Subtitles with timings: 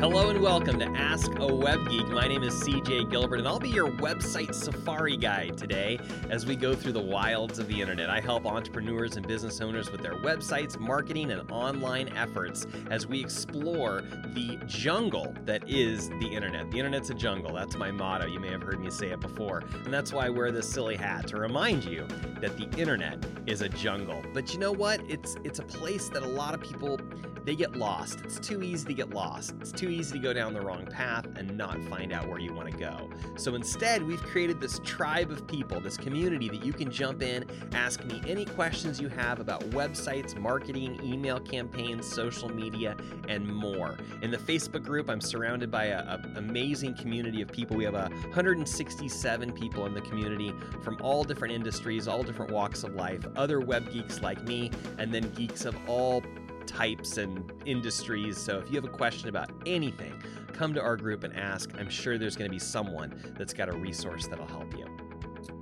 [0.00, 2.08] Hello and welcome to Ask a Web Geek.
[2.08, 5.98] My name is CJ Gilbert, and I'll be your website safari guide today
[6.30, 8.08] as we go through the wilds of the internet.
[8.08, 13.20] I help entrepreneurs and business owners with their websites, marketing, and online efforts as we
[13.20, 14.00] explore
[14.32, 16.70] the jungle that is the internet.
[16.70, 17.52] The internet's a jungle.
[17.52, 18.26] That's my motto.
[18.26, 19.64] You may have heard me say it before.
[19.84, 22.08] And that's why I wear this silly hat to remind you
[22.40, 24.24] that the internet is a jungle.
[24.32, 25.02] But you know what?
[25.10, 26.98] It's it's a place that a lot of people
[27.44, 28.20] they get lost.
[28.20, 29.54] It's too easy to get lost.
[29.60, 32.52] It's too easy to go down the wrong path and not find out where you
[32.52, 33.10] want to go.
[33.36, 37.44] So instead, we've created this tribe of people, this community that you can jump in,
[37.72, 42.96] ask me any questions you have about websites, marketing, email campaigns, social media,
[43.28, 43.96] and more.
[44.22, 47.76] In the Facebook group, I'm surrounded by an amazing community of people.
[47.76, 50.52] We have 167 people in the community
[50.82, 55.12] from all different industries, all different walks of life, other web geeks like me, and
[55.12, 56.22] then geeks of all
[56.70, 58.38] types and industries.
[58.38, 60.14] So if you have a question about anything,
[60.52, 61.70] come to our group and ask.
[61.78, 64.86] I'm sure there's going to be someone that's got a resource that'll help you.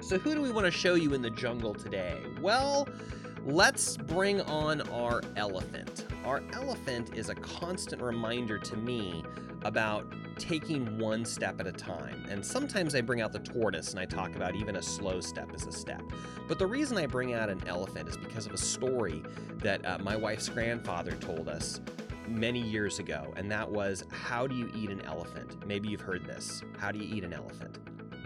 [0.01, 2.21] So, who do we want to show you in the jungle today?
[2.41, 2.89] Well,
[3.45, 6.07] let's bring on our elephant.
[6.25, 9.25] Our elephant is a constant reminder to me
[9.65, 10.07] about
[10.39, 12.25] taking one step at a time.
[12.31, 15.51] And sometimes I bring out the tortoise and I talk about even a slow step
[15.55, 16.03] as a step.
[16.47, 19.23] But the reason I bring out an elephant is because of a story
[19.57, 21.81] that uh, my wife's grandfather told us
[22.29, 25.67] many years ago, and that was how do you eat an elephant?
[25.67, 26.63] Maybe you've heard this.
[26.79, 27.79] How do you eat an elephant?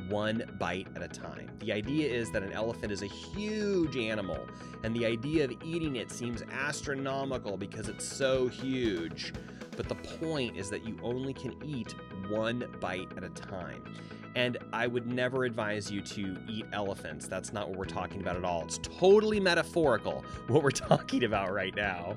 [0.08, 1.50] One bite at a time.
[1.60, 4.46] The idea is that an elephant is a huge animal,
[4.82, 9.32] and the idea of eating it seems astronomical because it's so huge.
[9.76, 11.94] But the point is that you only can eat
[12.28, 13.82] one bite at a time.
[14.34, 17.28] And I would never advise you to eat elephants.
[17.28, 18.64] That's not what we're talking about at all.
[18.64, 22.16] It's totally metaphorical, what we're talking about right now.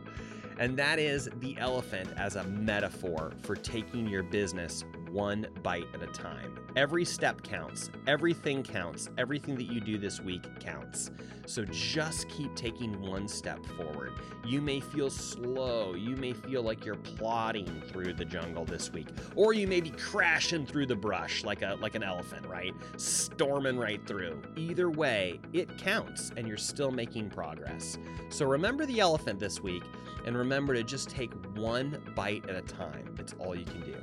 [0.57, 6.03] And that is the elephant as a metaphor for taking your business one bite at
[6.03, 6.59] a time.
[6.75, 11.09] Every step counts, everything counts, everything that you do this week counts.
[11.45, 14.11] So just keep taking one step forward.
[14.45, 19.07] You may feel slow, you may feel like you're plodding through the jungle this week,
[19.37, 22.73] or you may be crashing through the brush like a like an elephant, right?
[22.97, 24.41] Storming right through.
[24.57, 27.97] Either way, it counts and you're still making progress.
[28.27, 29.83] So remember the elephant this week
[30.25, 33.15] and remember to just take one bite at a time.
[33.17, 33.95] It's all you can do.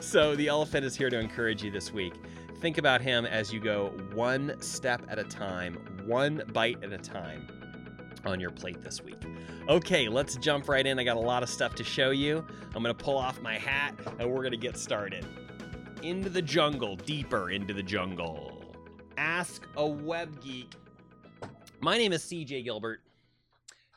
[0.10, 2.14] So the elephant is here to encourage you this week.
[2.60, 5.74] Think about him as you go one step at a time,
[6.06, 7.46] one bite at a time
[8.24, 9.22] on your plate this week.
[9.68, 10.98] Okay, let's jump right in.
[10.98, 12.44] I got a lot of stuff to show you.
[12.74, 15.26] I'm going to pull off my hat and we're going to get started.
[16.02, 18.74] Into the jungle, deeper into the jungle.
[19.18, 20.72] Ask a web geek.
[21.80, 23.02] My name is CJ Gilbert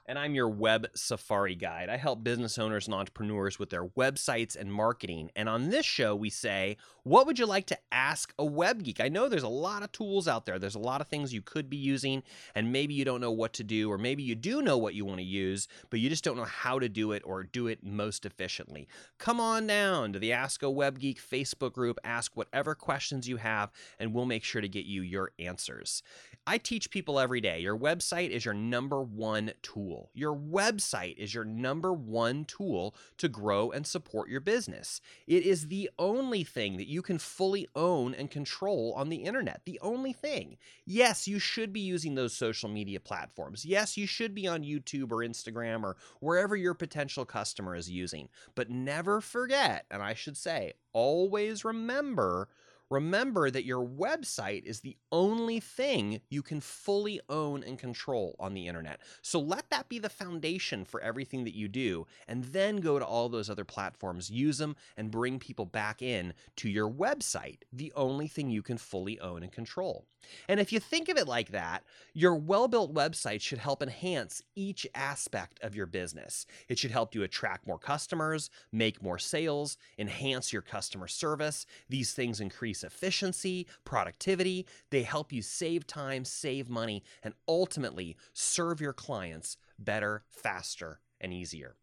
[0.06, 1.90] and I'm your web safari guide.
[1.90, 5.32] I help business owners and entrepreneurs with their websites and marketing.
[5.36, 9.00] And on this show, we say, What would you like to ask a web geek?
[9.00, 11.42] I know there's a lot of tools out there, there's a lot of things you
[11.42, 14.62] could be using, and maybe you don't know what to do, or maybe you do
[14.62, 17.24] know what you want to use, but you just don't know how to do it
[17.26, 18.88] or do it most efficiently.
[19.18, 23.38] Come on down to the Ask a Web Geek Facebook group, ask whatever questions you
[23.38, 26.04] have, and we'll make sure to get you your answers.
[26.46, 29.93] I teach people every day your website is your number one tool.
[30.14, 35.02] Your website is your number one tool to grow and support your business.
[35.28, 39.62] It is the only thing that you can fully own and control on the internet.
[39.66, 40.58] The only thing.
[40.86, 43.66] Yes, you should be using those social media platforms.
[43.66, 48.30] Yes, you should be on YouTube or Instagram or wherever your potential customer is using.
[48.56, 52.50] But never forget, and I should say, always remember
[52.94, 58.54] remember that your website is the only thing you can fully own and control on
[58.54, 59.02] the internet.
[59.22, 63.06] So let that be the foundation for everything that you do, and then go to
[63.06, 67.92] all those other platforms, use them, and bring people back in to your website, the
[67.96, 70.06] only thing you can fully own and control.
[70.48, 74.42] And if you think of it like that, your well built website should help enhance
[74.56, 76.46] each aspect of your business.
[76.68, 81.66] It should help you attract more customers, make more sales, enhance your customer service.
[81.90, 84.66] These things increase efficiency, productivity.
[84.90, 91.34] They help you save time, save money, and ultimately serve your clients better, faster, and
[91.34, 91.76] easier.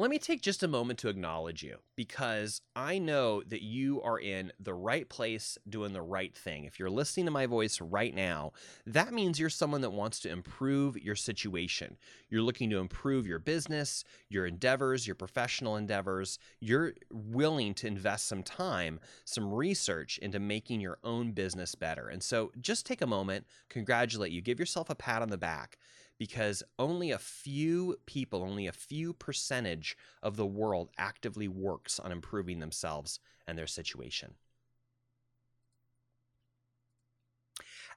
[0.00, 4.18] Let me take just a moment to acknowledge you because I know that you are
[4.18, 6.64] in the right place doing the right thing.
[6.64, 8.52] If you're listening to my voice right now,
[8.86, 11.98] that means you're someone that wants to improve your situation.
[12.30, 16.38] You're looking to improve your business, your endeavors, your professional endeavors.
[16.60, 22.08] You're willing to invest some time, some research into making your own business better.
[22.08, 25.76] And so just take a moment, congratulate you, give yourself a pat on the back
[26.20, 32.12] because only a few people, only a few percentage of the world actively works on
[32.12, 34.34] improving themselves and their situation.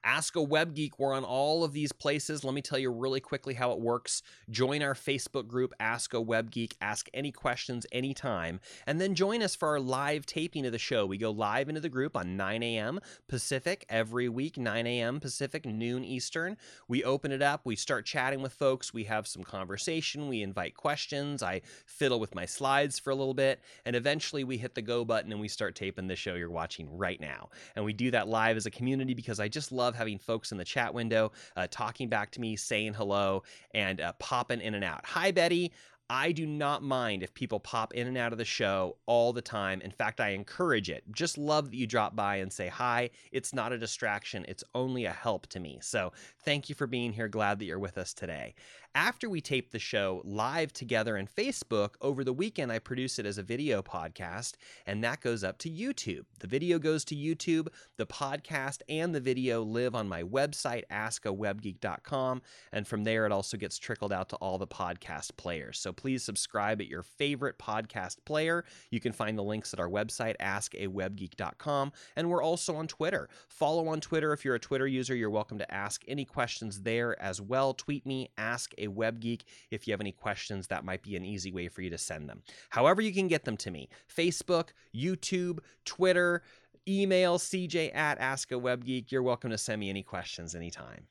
[0.04, 0.98] Ask a Web Geek.
[0.98, 2.44] We're on all of these places.
[2.44, 4.22] Let me tell you really quickly how it works.
[4.50, 6.76] Join our Facebook group, Ask a Web Geek.
[6.82, 8.60] Ask any questions anytime.
[8.86, 11.06] And then join us for our live taping of the show.
[11.06, 13.00] We go live into the group on 9 a.m.
[13.28, 15.20] Pacific every week, 9 a.m.
[15.20, 16.58] Pacific, noon Eastern.
[16.86, 17.62] We open it up.
[17.64, 18.92] We start chatting with folks.
[18.92, 20.28] We have some conversation.
[20.28, 21.42] We invite questions.
[21.42, 23.62] I fiddle with my slides for a little bit.
[23.86, 26.94] And eventually we hit the go button and we start taping the show you're watching
[26.94, 27.48] right now.
[27.74, 30.52] And we do that live as a community because I just love love having folks
[30.52, 33.42] in the chat window uh, talking back to me, saying hello,
[33.74, 35.04] and uh, popping in and out.
[35.06, 35.72] Hi, Betty.
[36.10, 39.40] I do not mind if people pop in and out of the show all the
[39.40, 39.80] time.
[39.80, 41.02] In fact, I encourage it.
[41.10, 43.08] Just love that you drop by and say hi.
[43.32, 45.78] It's not a distraction, it's only a help to me.
[45.80, 46.12] So,
[46.44, 47.28] thank you for being here.
[47.28, 48.54] Glad that you're with us today
[48.94, 53.26] after we tape the show live together in Facebook, over the weekend I produce it
[53.26, 54.52] as a video podcast,
[54.86, 56.24] and that goes up to YouTube.
[56.38, 62.42] The video goes to YouTube, the podcast and the video live on my website, askawebgeek.com,
[62.72, 65.78] and from there it also gets trickled out to all the podcast players.
[65.78, 68.64] So please subscribe at your favorite podcast player.
[68.90, 73.28] You can find the links at our website, askawebgeek.com, and we're also on Twitter.
[73.48, 75.16] Follow on Twitter if you're a Twitter user.
[75.16, 77.74] You're welcome to ask any questions there as well.
[77.74, 79.44] Tweet me, ask a web geek.
[79.70, 82.28] If you have any questions, that might be an easy way for you to send
[82.28, 82.42] them.
[82.70, 86.42] However, you can get them to me Facebook, YouTube, Twitter,
[86.86, 89.10] email cj at ask a web geek.
[89.10, 91.06] You're welcome to send me any questions anytime.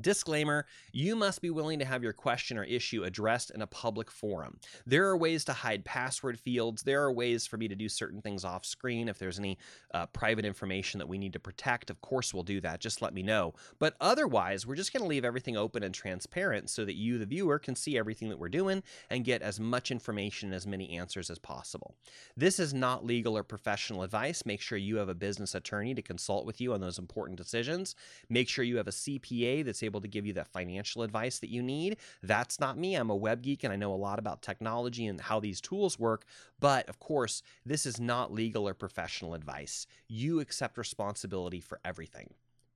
[0.00, 4.10] Disclaimer You must be willing to have your question or issue addressed in a public
[4.10, 4.58] forum.
[4.86, 6.82] There are ways to hide password fields.
[6.82, 9.08] There are ways for me to do certain things off screen.
[9.08, 9.58] If there's any
[9.92, 12.80] uh, private information that we need to protect, of course we'll do that.
[12.80, 13.54] Just let me know.
[13.78, 17.26] But otherwise, we're just going to leave everything open and transparent so that you, the
[17.26, 20.96] viewer, can see everything that we're doing and get as much information and as many
[20.96, 21.96] answers as possible.
[22.36, 24.46] This is not legal or professional advice.
[24.46, 27.96] Make sure you have a business attorney to consult with you on those important decisions.
[28.28, 31.40] Make sure you have a CPA that's able able to give you that financial advice
[31.40, 31.96] that you need.
[32.22, 32.94] That's not me.
[32.94, 35.98] I'm a web geek and I know a lot about technology and how these tools
[35.98, 36.24] work.
[36.60, 39.86] But of course, this is not legal or professional advice.
[40.08, 42.34] You accept responsibility for everything,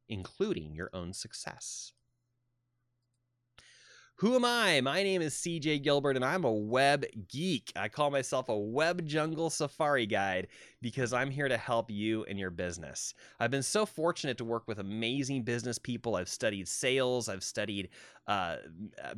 [0.09, 1.93] including your own success.
[4.19, 4.81] Who am I?
[4.81, 7.73] My name is CJ Gilbert and I'm a web geek.
[7.75, 10.47] I call myself a web jungle safari guide
[10.81, 13.15] because I'm here to help you in your business.
[13.41, 16.15] I've been so fortunate to work with amazing business people.
[16.15, 17.89] I've studied sales, I've studied
[18.27, 18.57] uh,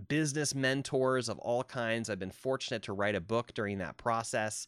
[0.09, 2.11] business mentors of all kinds.
[2.11, 4.67] I've been fortunate to write a book during that process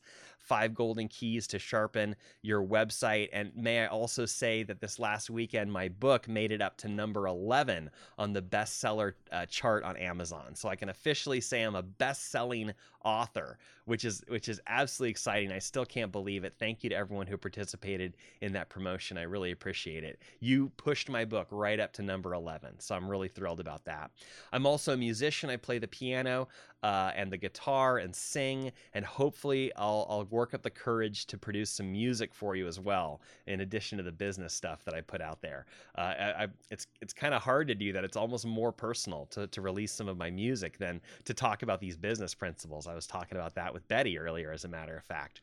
[0.49, 3.29] Five Golden Keys to Sharpen Your Website.
[3.33, 6.89] And may I also say that this last weekend, my book made it up to
[6.89, 10.55] number 11 on the bestseller uh, chart on Amazon.
[10.55, 12.73] So I can officially say I'm a best selling
[13.05, 15.53] author, which is which is absolutely exciting.
[15.53, 16.55] I still can't believe it.
[16.59, 19.19] Thank you to everyone who participated in that promotion.
[19.19, 20.21] I really appreciate it.
[20.41, 24.11] You pushed my book right up to number 11, so I'm really thrilled about that.
[24.53, 25.51] I'm also a musician.
[25.51, 26.49] I play the piano
[26.83, 31.39] uh, and the guitar and sing, and hopefully I'll, I'll work up the courage to
[31.39, 35.01] produce some music for you as well, in addition to the business stuff that I
[35.01, 35.67] put out there.
[35.97, 38.05] Uh, I, I, it's it's kind of hard to do that.
[38.05, 41.81] It's almost more personal to, to release some of my music than to talk about
[41.81, 42.87] these business principles.
[42.87, 45.43] I was talking about that with Betty earlier, as a matter of fact.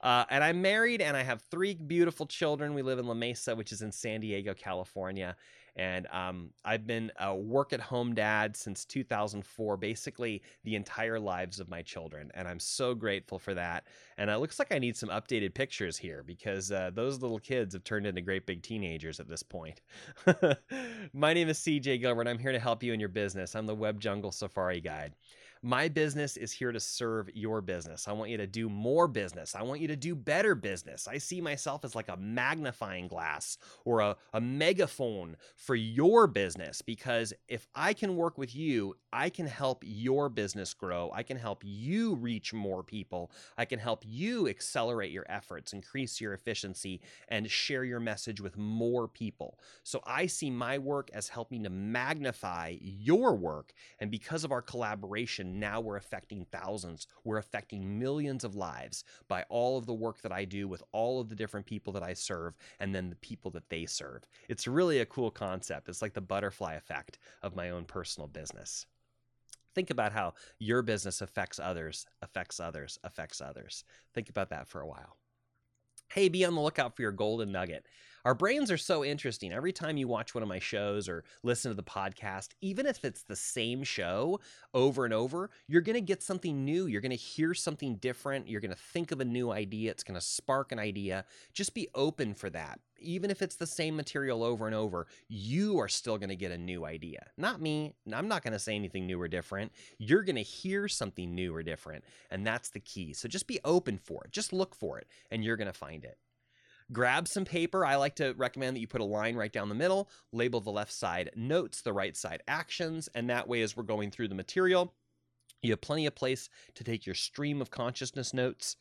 [0.00, 2.74] Uh, and I'm married and I have three beautiful children.
[2.74, 5.34] We live in La Mesa, which is in San Diego, California.
[5.76, 11.58] And um, I've been a work at home dad since 2004, basically the entire lives
[11.60, 12.30] of my children.
[12.34, 13.84] And I'm so grateful for that.
[14.16, 17.74] And it looks like I need some updated pictures here because uh, those little kids
[17.74, 19.80] have turned into great big teenagers at this point.
[21.12, 22.28] my name is CJ Gilbert.
[22.28, 23.56] I'm here to help you in your business.
[23.56, 25.14] I'm the Web Jungle Safari Guide.
[25.66, 28.06] My business is here to serve your business.
[28.06, 29.54] I want you to do more business.
[29.54, 31.08] I want you to do better business.
[31.08, 33.56] I see myself as like a magnifying glass
[33.86, 39.30] or a, a megaphone for your business because if I can work with you, I
[39.30, 41.10] can help your business grow.
[41.14, 43.30] I can help you reach more people.
[43.56, 48.58] I can help you accelerate your efforts, increase your efficiency, and share your message with
[48.58, 49.58] more people.
[49.82, 53.72] So I see my work as helping to magnify your work.
[53.98, 57.06] And because of our collaboration, now we're affecting thousands.
[57.24, 61.20] We're affecting millions of lives by all of the work that I do with all
[61.20, 64.22] of the different people that I serve and then the people that they serve.
[64.48, 65.88] It's really a cool concept.
[65.88, 68.86] It's like the butterfly effect of my own personal business
[69.74, 73.84] think about how your business affects others, affects others, affects others.
[74.14, 75.16] Think about that for a while.
[76.08, 77.86] Hey, be on the lookout for your golden nugget.
[78.24, 79.52] Our brains are so interesting.
[79.52, 83.04] Every time you watch one of my shows or listen to the podcast, even if
[83.04, 84.40] it's the same show
[84.72, 86.86] over and over, you're going to get something new.
[86.86, 88.48] You're going to hear something different.
[88.48, 89.90] You're going to think of a new idea.
[89.90, 91.26] It's going to spark an idea.
[91.52, 92.80] Just be open for that.
[92.98, 96.50] Even if it's the same material over and over, you are still going to get
[96.50, 97.26] a new idea.
[97.36, 97.92] Not me.
[98.10, 99.70] I'm not going to say anything new or different.
[99.98, 102.04] You're going to hear something new or different.
[102.30, 103.12] And that's the key.
[103.12, 104.32] So just be open for it.
[104.32, 106.16] Just look for it, and you're going to find it.
[106.92, 107.84] Grab some paper.
[107.84, 110.70] I like to recommend that you put a line right down the middle, label the
[110.70, 114.34] left side notes, the right side actions, and that way, as we're going through the
[114.34, 114.94] material,
[115.62, 118.76] you have plenty of place to take your stream of consciousness notes.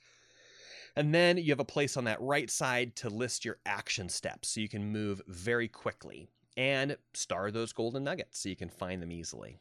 [0.96, 4.50] And then you have a place on that right side to list your action steps
[4.50, 9.02] so you can move very quickly and star those golden nuggets so you can find
[9.02, 9.58] them easily.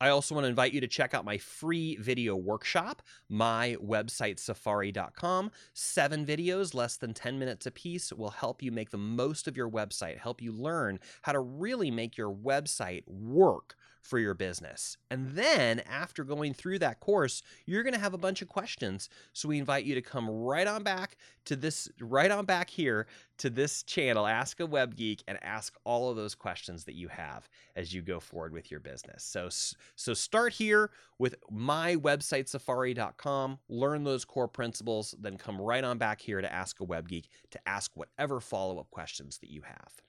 [0.00, 4.38] I also want to invite you to check out my free video workshop, my website
[4.38, 5.50] safari.com.
[5.72, 9.56] Seven videos, less than 10 minutes a piece, will help you make the most of
[9.56, 14.96] your website, help you learn how to really make your website work for your business.
[15.10, 19.08] And then after going through that course, you're going to have a bunch of questions.
[19.32, 23.06] So we invite you to come right on back to this, right on back here
[23.38, 27.08] to this channel, Ask a Web Geek, and ask all of those questions that you
[27.08, 29.24] have as you go forward with your business.
[29.24, 29.48] So,
[29.96, 35.98] so start here with my website, safari.com, learn those core principles, then come right on
[35.98, 39.62] back here to Ask a Web Geek to ask whatever follow up questions that you
[39.62, 40.07] have.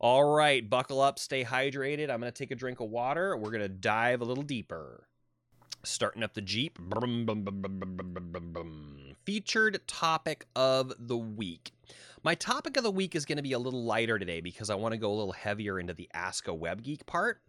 [0.00, 2.10] All right, buckle up, stay hydrated.
[2.10, 3.36] I'm going to take a drink of water.
[3.36, 5.06] We're going to dive a little deeper.
[5.82, 6.78] Starting up the Jeep.
[9.24, 11.72] Featured topic of the week.
[12.22, 14.74] My topic of the week is going to be a little lighter today because I
[14.76, 17.40] want to go a little heavier into the Ask a Web Geek part.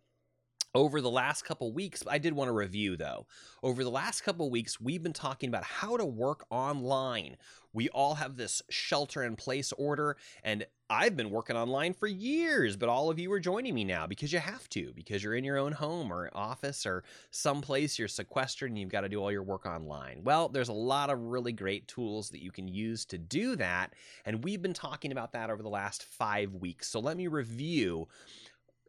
[0.75, 3.27] Over the last couple weeks, I did want to review though.
[3.63, 7.37] Over the last couple weeks, we've been talking about how to work online.
[7.71, 12.75] We all have this shelter in place order, and I've been working online for years,
[12.75, 15.45] but all of you are joining me now because you have to, because you're in
[15.45, 19.31] your own home or office or someplace you're sequestered and you've got to do all
[19.31, 20.21] your work online.
[20.23, 23.93] Well, there's a lot of really great tools that you can use to do that,
[24.25, 26.89] and we've been talking about that over the last five weeks.
[26.89, 28.09] So let me review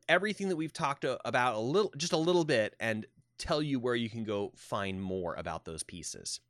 [0.08, 3.06] everything that we've talked about a little, just a little bit, and
[3.38, 6.40] tell you where you can go find more about those pieces.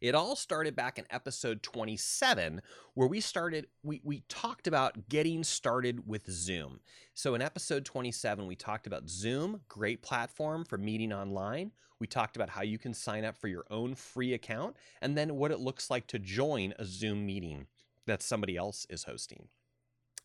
[0.00, 2.60] It all started back in episode 27,
[2.94, 6.80] where we started, we, we talked about getting started with Zoom.
[7.14, 11.72] So in episode 27, we talked about Zoom, great platform for meeting online.
[11.98, 15.36] We talked about how you can sign up for your own free account, and then
[15.36, 17.66] what it looks like to join a Zoom meeting
[18.06, 19.48] that somebody else is hosting.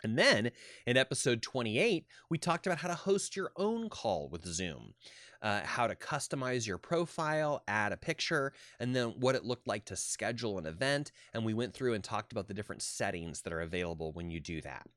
[0.03, 0.51] And then
[0.86, 4.93] in episode 28, we talked about how to host your own call with Zoom,
[5.41, 9.86] uh, how to customize your profile, add a picture, and then what it looked like
[9.86, 11.12] to schedule an event.
[11.34, 14.39] And we went through and talked about the different settings that are available when you
[14.39, 14.88] do that.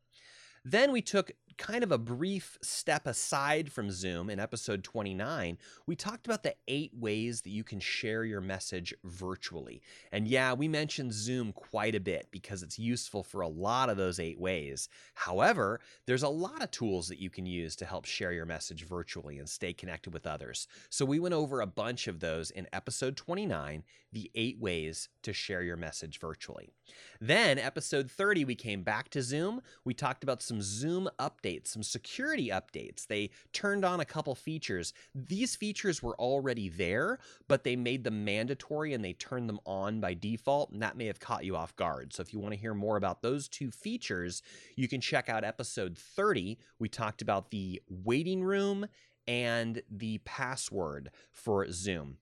[0.65, 5.97] Then we took kind of a brief step aside from Zoom in episode 29, we
[5.97, 9.83] talked about the eight ways that you can share your message virtually.
[10.13, 13.97] And yeah, we mentioned Zoom quite a bit because it's useful for a lot of
[13.97, 14.89] those eight ways.
[15.15, 18.85] However, there's a lot of tools that you can use to help share your message
[18.85, 20.67] virtually and stay connected with others.
[20.91, 25.33] So we went over a bunch of those in episode 29, the eight ways to
[25.33, 26.73] share your message virtually.
[27.21, 29.61] Then, episode 30, we came back to Zoom.
[29.85, 33.07] We talked about some Zoom updates, some security updates.
[33.07, 34.93] They turned on a couple features.
[35.15, 40.01] These features were already there, but they made them mandatory and they turned them on
[40.01, 42.13] by default, and that may have caught you off guard.
[42.13, 44.43] So, if you want to hear more about those two features,
[44.77, 46.59] you can check out episode 30.
[46.79, 48.87] We talked about the waiting room
[49.27, 52.19] and the password for Zoom.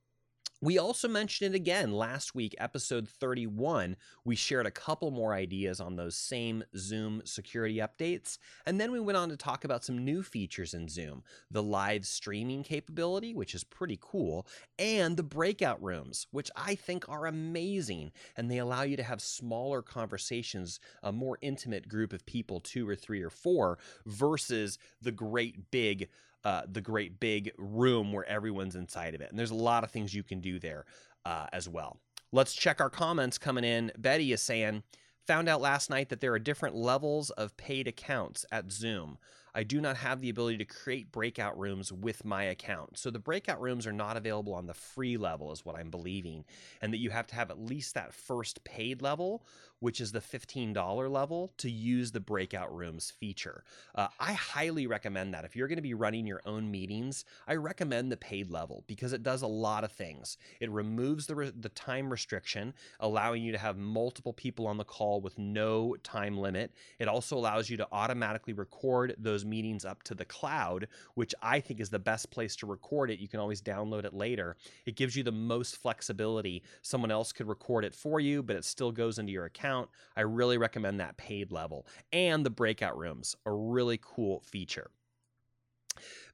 [0.64, 3.96] We also mentioned it again last week, episode 31.
[4.24, 8.38] We shared a couple more ideas on those same Zoom security updates.
[8.64, 12.06] And then we went on to talk about some new features in Zoom the live
[12.06, 14.46] streaming capability, which is pretty cool,
[14.78, 18.12] and the breakout rooms, which I think are amazing.
[18.36, 22.88] And they allow you to have smaller conversations, a more intimate group of people, two
[22.88, 26.08] or three or four, versus the great big
[26.44, 29.30] uh, the great big room where everyone's inside of it.
[29.30, 30.84] And there's a lot of things you can do there
[31.24, 31.98] uh, as well.
[32.32, 33.92] Let's check our comments coming in.
[33.98, 34.82] Betty is saying,
[35.26, 39.18] found out last night that there are different levels of paid accounts at Zoom.
[39.54, 42.96] I do not have the ability to create breakout rooms with my account.
[42.96, 46.44] So the breakout rooms are not available on the free level, is what I'm believing.
[46.80, 49.44] And that you have to have at least that first paid level,
[49.82, 53.64] which is the $15 level, to use the breakout rooms feature.
[53.94, 55.44] Uh, I highly recommend that.
[55.44, 59.12] If you're going to be running your own meetings, I recommend the paid level because
[59.12, 60.38] it does a lot of things.
[60.60, 64.84] It removes the, re- the time restriction, allowing you to have multiple people on the
[64.84, 66.72] call with no time limit.
[66.98, 71.34] It also allows you to automatically record those those meetings up to the cloud, which
[71.42, 73.18] I think is the best place to record it.
[73.18, 74.56] You can always download it later.
[74.86, 76.62] It gives you the most flexibility.
[76.82, 79.71] Someone else could record it for you, but it still goes into your account.
[80.16, 81.86] I really recommend that paid level.
[82.12, 84.90] And the breakout rooms, a really cool feature.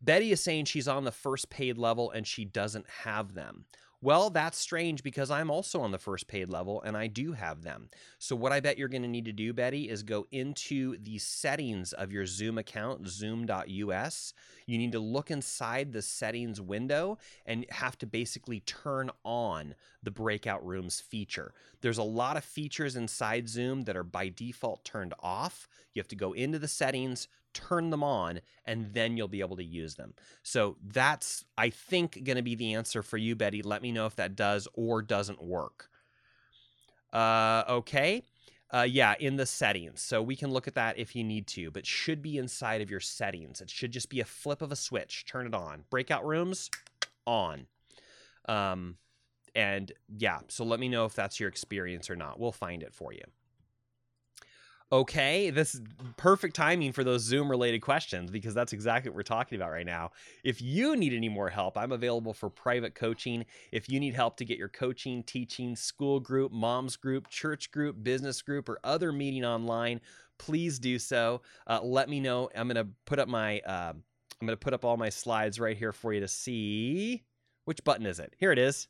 [0.00, 3.64] Betty is saying she's on the first paid level and she doesn't have them.
[4.00, 7.62] Well, that's strange because I'm also on the first paid level and I do have
[7.62, 7.88] them.
[8.20, 11.18] So, what I bet you're going to need to do, Betty, is go into the
[11.18, 14.34] settings of your Zoom account, zoom.us.
[14.66, 20.12] You need to look inside the settings window and have to basically turn on the
[20.12, 21.52] breakout rooms feature.
[21.80, 25.68] There's a lot of features inside Zoom that are by default turned off.
[25.92, 29.56] You have to go into the settings, turn them on, and then you'll be able
[29.56, 30.14] to use them.
[30.42, 33.62] So that's, I think, going to be the answer for you, Betty.
[33.62, 35.88] Let me know if that does or doesn't work.
[37.12, 38.22] Uh, okay.
[38.70, 40.02] Uh, yeah, in the settings.
[40.02, 42.90] So we can look at that if you need to, but should be inside of
[42.90, 43.62] your settings.
[43.62, 45.24] It should just be a flip of a switch.
[45.24, 45.84] Turn it on.
[45.88, 46.70] Breakout rooms
[47.26, 47.66] on.
[48.46, 48.96] Um,
[49.54, 52.38] and yeah, so let me know if that's your experience or not.
[52.38, 53.22] We'll find it for you.
[54.90, 55.78] Okay, this
[56.16, 59.84] perfect timing for those Zoom related questions because that's exactly what we're talking about right
[59.84, 60.12] now.
[60.44, 63.44] If you need any more help, I'm available for private coaching.
[63.70, 68.02] If you need help to get your coaching, teaching, school group, mom's group, church group,
[68.02, 70.00] business group, or other meeting online,
[70.38, 71.42] please do so.
[71.66, 72.48] Uh, let me know.
[72.56, 73.92] I'm to put up my uh,
[74.40, 77.24] I'm to put up all my slides right here for you to see.
[77.66, 78.34] Which button is it?
[78.38, 78.88] Here it is.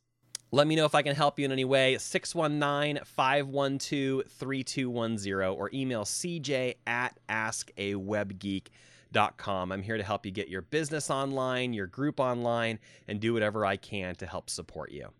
[0.50, 1.98] Let me know if I can help you in any way.
[1.98, 9.72] 619 512 3210 or email cj at askawebgeek.com.
[9.72, 13.66] I'm here to help you get your business online, your group online, and do whatever
[13.66, 15.10] I can to help support you.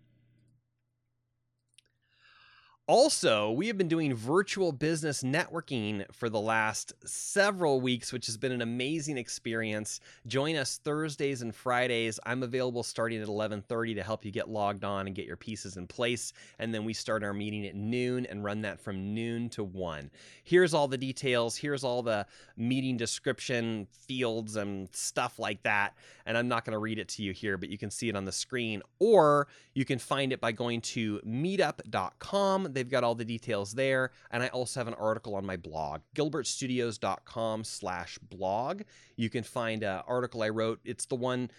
[2.88, 8.38] Also, we have been doing virtual business networking for the last several weeks, which has
[8.38, 10.01] been an amazing experience.
[10.27, 12.18] Join us Thursdays and Fridays.
[12.24, 15.77] I'm available starting at 11:30 to help you get logged on and get your pieces
[15.77, 19.51] in place, and then we start our meeting at noon and run that from noon
[19.51, 20.11] to 1.
[20.44, 26.38] Here's all the details, here's all the meeting description fields and stuff like that, and
[26.38, 28.24] I'm not going to read it to you here, but you can see it on
[28.24, 33.25] the screen or you can find it by going to meetup.com They've got all the
[33.25, 34.12] details there.
[34.31, 38.83] And I also have an article on my blog, gilbertstudios.com slash blog.
[39.17, 40.79] You can find an article I wrote.
[40.85, 41.51] It's the one,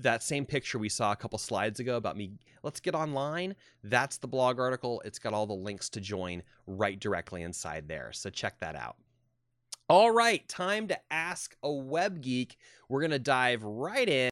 [0.00, 2.32] that same picture we saw a couple slides ago about me.
[2.64, 3.54] Let's get online.
[3.84, 5.00] That's the blog article.
[5.04, 8.10] It's got all the links to join right directly inside there.
[8.12, 8.96] So check that out.
[9.90, 12.58] All right, time to ask a web geek.
[12.90, 14.30] We're going to dive right in.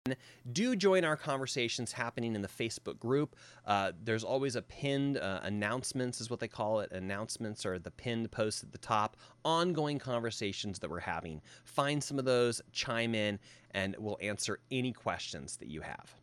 [0.52, 3.36] Do join our conversations happening in the Facebook group.
[3.64, 6.92] Uh, there's always a pinned uh, announcements, is what they call it.
[6.92, 9.16] Announcements are the pinned post at the top.
[9.46, 11.40] Ongoing conversations that we're having.
[11.64, 13.38] Find some of those, chime in,
[13.70, 16.14] and we'll answer any questions that you have.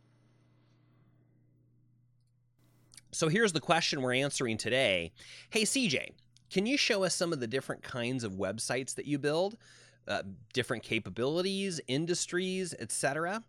[3.10, 5.10] So here's the question we're answering today
[5.50, 6.10] Hey, CJ,
[6.50, 9.56] can you show us some of the different kinds of websites that you build,
[10.06, 13.42] uh, different capabilities, industries, etc.?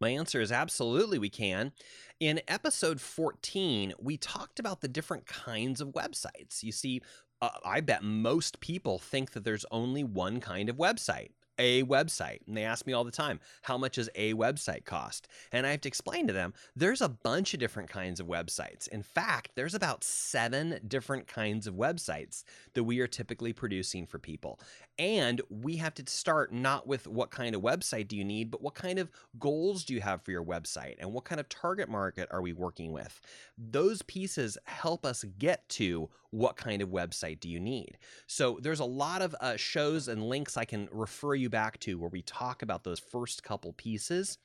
[0.00, 1.72] My answer is absolutely we can.
[2.20, 6.62] In episode 14, we talked about the different kinds of websites.
[6.62, 7.02] You see,
[7.42, 12.40] uh, I bet most people think that there's only one kind of website a website.
[12.46, 15.28] And they ask me all the time, how much does a website cost?
[15.52, 18.88] And I have to explain to them, there's a bunch of different kinds of websites.
[18.88, 22.44] In fact, there's about seven different kinds of websites
[22.74, 24.60] that we are typically producing for people.
[24.98, 28.62] And we have to start not with what kind of website do you need, but
[28.62, 31.88] what kind of goals do you have for your website and what kind of target
[31.88, 33.20] market are we working with?
[33.56, 37.98] Those pieces help us get to what kind of website do you need.
[38.26, 41.98] So there's a lot of uh, shows and links I can refer you back to
[41.98, 44.38] where we talk about those first couple pieces.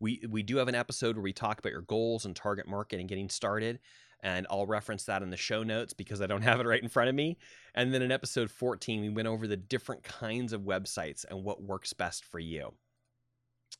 [0.00, 3.00] We, we do have an episode where we talk about your goals and target market
[3.00, 3.80] and getting started
[4.22, 6.88] and I'll reference that in the show notes because I don't have it right in
[6.88, 7.38] front of me.
[7.74, 11.62] And then in episode 14, we went over the different kinds of websites and what
[11.62, 12.72] works best for you.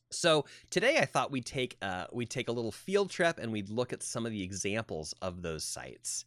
[0.09, 3.69] So today I thought we'd take uh, we'd take a little field trip and we'd
[3.69, 6.25] look at some of the examples of those sites.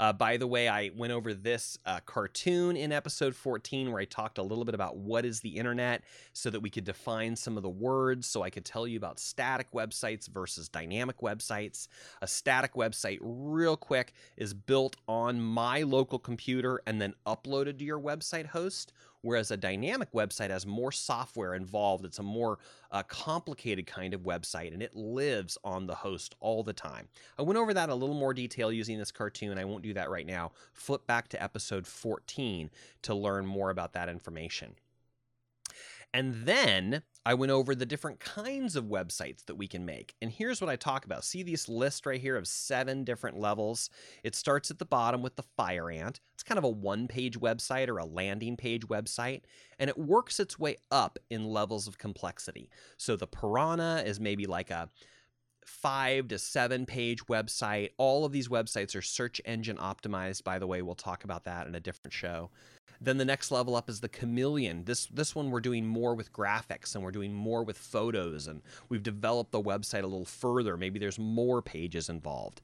[0.00, 4.06] Uh, by the way, I went over this uh, cartoon in episode 14 where I
[4.06, 7.58] talked a little bit about what is the internet so that we could define some
[7.58, 11.86] of the words so I could tell you about static websites versus dynamic websites.
[12.22, 17.84] A static website, real quick, is built on my local computer and then uploaded to
[17.84, 22.04] your website host whereas a dynamic website has more software involved.
[22.04, 22.58] It's a more
[22.90, 27.08] uh, complicated kind of website, and it lives on the host all the time.
[27.38, 29.58] I went over that a little more detail using this cartoon.
[29.58, 30.52] I won't do that right now.
[30.72, 32.70] Flip back to episode 14
[33.02, 34.74] to learn more about that information.
[36.12, 40.14] And then I went over the different kinds of websites that we can make.
[40.22, 41.24] And here's what I talk about.
[41.24, 43.90] See this list right here of seven different levels?
[44.24, 46.20] It starts at the bottom with the Fire Ant.
[46.32, 49.42] It's kind of a one page website or a landing page website,
[49.78, 52.70] and it works its way up in levels of complexity.
[52.96, 54.88] So the Piranha is maybe like a
[55.66, 57.90] five to seven page website.
[57.98, 60.80] All of these websites are search engine optimized, by the way.
[60.80, 62.50] We'll talk about that in a different show.
[63.00, 64.84] Then the next level up is the Chameleon.
[64.84, 68.62] This this one we're doing more with graphics and we're doing more with photos and
[68.88, 70.76] we've developed the website a little further.
[70.76, 72.60] Maybe there's more pages involved.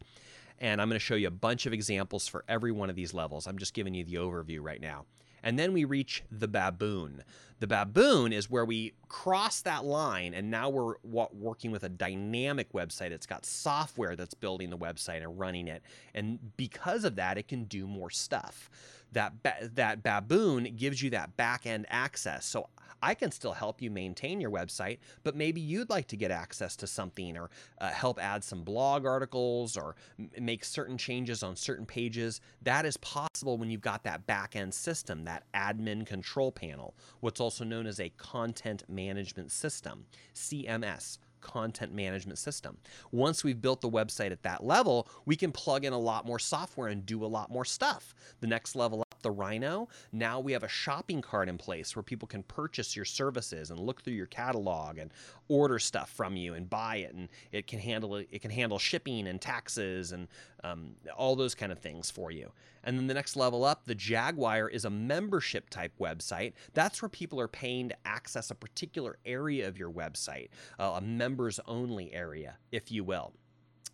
[0.58, 3.12] And I'm going to show you a bunch of examples for every one of these
[3.12, 3.46] levels.
[3.46, 5.04] I'm just giving you the overview right now.
[5.42, 7.22] And then we reach the baboon.
[7.60, 12.72] The baboon is where we cross that line, and now we're working with a dynamic
[12.72, 13.12] website.
[13.12, 15.82] It's got software that's building the website and running it.
[16.14, 18.70] And because of that, it can do more stuff
[19.16, 22.44] that ba- that baboon gives you that back end access.
[22.44, 22.68] So
[23.02, 26.76] I can still help you maintain your website, but maybe you'd like to get access
[26.76, 27.50] to something or
[27.80, 32.42] uh, help add some blog articles or m- make certain changes on certain pages.
[32.62, 37.40] That is possible when you've got that back end system, that admin control panel, what's
[37.40, 42.76] also known as a content management system, CMS content management system.
[43.12, 46.38] Once we've built the website at that level, we can plug in a lot more
[46.38, 48.14] software and do a lot more stuff.
[48.40, 52.28] The next level the Rhino, now we have a shopping cart in place where people
[52.28, 55.10] can purchase your services and look through your catalog and
[55.48, 59.26] order stuff from you and buy it, and it can handle it can handle shipping
[59.26, 60.28] and taxes and
[60.62, 62.52] um, all those kind of things for you.
[62.84, 66.52] And then the next level up, the Jaguar is a membership type website.
[66.72, 71.00] That's where people are paying to access a particular area of your website, uh, a
[71.00, 73.32] members only area, if you will.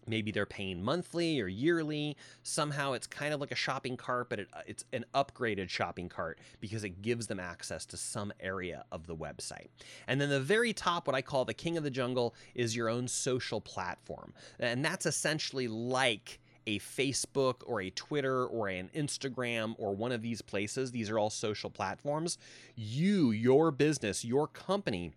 [0.07, 2.17] Maybe they're paying monthly or yearly.
[2.43, 6.09] Somehow it's kind of like a shopping cart, but it, uh, it's an upgraded shopping
[6.09, 9.69] cart because it gives them access to some area of the website.
[10.09, 12.88] And then the very top, what I call the king of the jungle, is your
[12.88, 14.33] own social platform.
[14.59, 20.23] And that's essentially like a Facebook or a Twitter or an Instagram or one of
[20.23, 22.38] these places, these are all social platforms,
[22.77, 25.12] you, your business, your company,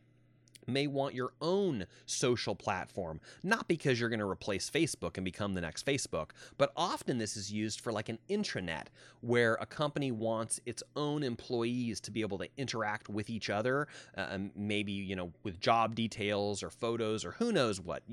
[0.68, 5.54] may want your own social platform, not because you're going to replace Facebook and become
[5.54, 8.88] the next Facebook, but often this is used for like an intranet
[9.22, 13.88] where a company wants its own employees to be able to interact with each other,
[14.18, 18.04] uh, maybe, you know, with job details or photos or who knows what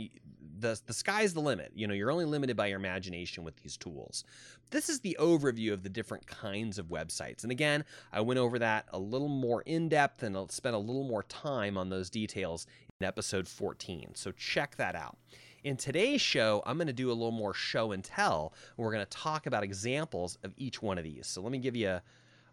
[0.62, 1.72] the the sky's the limit.
[1.74, 4.24] You know, you're only limited by your imagination with these tools.
[4.70, 7.42] This is the overview of the different kinds of websites.
[7.42, 10.78] And again, I went over that a little more in depth and I'll spend a
[10.78, 14.12] little more time on those details in episode 14.
[14.14, 15.16] So check that out.
[15.64, 18.52] In today's show, I'm going to do a little more show and tell.
[18.76, 21.26] We're going to talk about examples of each one of these.
[21.26, 22.02] So let me give you a,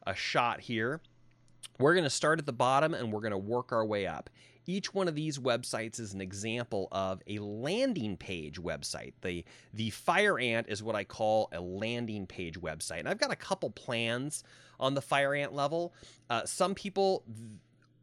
[0.06, 1.02] a shot here.
[1.80, 4.30] We're going to start at the bottom and we're going to work our way up.
[4.66, 9.14] Each one of these websites is an example of a landing page website.
[9.22, 13.00] The the Fire Ant is what I call a landing page website.
[13.00, 14.44] And I've got a couple plans
[14.80, 15.96] on the Fire Ant level.
[16.30, 17.24] Uh, some people,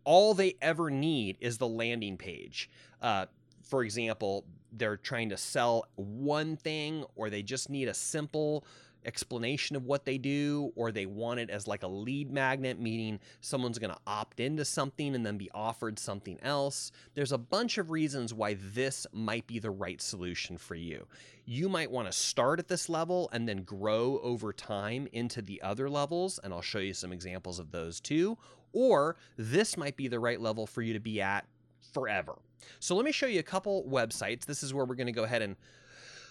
[0.07, 2.71] all they ever need is the landing page.
[3.03, 3.27] Uh,
[3.63, 8.65] for example, they're trying to sell one thing or they just need a simple
[9.05, 13.21] explanation of what they do, or they want it as like a lead magnet, meaning
[13.41, 16.91] someone's going to opt into something and then be offered something else.
[17.15, 21.07] There's a bunch of reasons why this might be the right solution for you.
[21.45, 25.63] You might want to start at this level and then grow over time into the
[25.63, 28.37] other levels, and I'll show you some examples of those too.
[28.77, 31.47] Or this might be the right level for you to be at
[31.95, 32.35] forever.
[32.79, 34.45] So let me show you a couple websites.
[34.45, 35.57] This is where we're going to go ahead and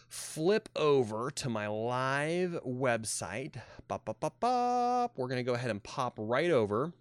[0.07, 3.55] flip over to my live website.
[3.87, 5.17] Bop, bop, bop, bop.
[5.17, 6.93] We're going to go ahead and pop right over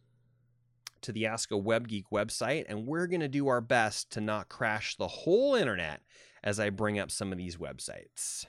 [1.02, 4.22] to the Ask a Web Geek website, and we're going to do our best to
[4.22, 6.00] not crash the whole internet
[6.42, 8.46] as I bring up some of these websites.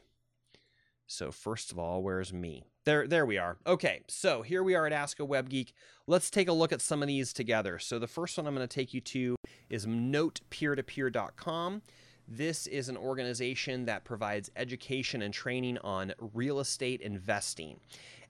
[1.08, 2.66] So first of all, where's me?
[2.86, 3.58] There, there we are.
[3.66, 5.74] Okay, so here we are at Ask a Web Geek.
[6.08, 7.80] Let's take a look at some of these together.
[7.80, 9.36] So the first one I'm going to take you to
[9.70, 11.82] is notepeertopeer.com.
[12.28, 17.80] This is an organization that provides education and training on real estate investing.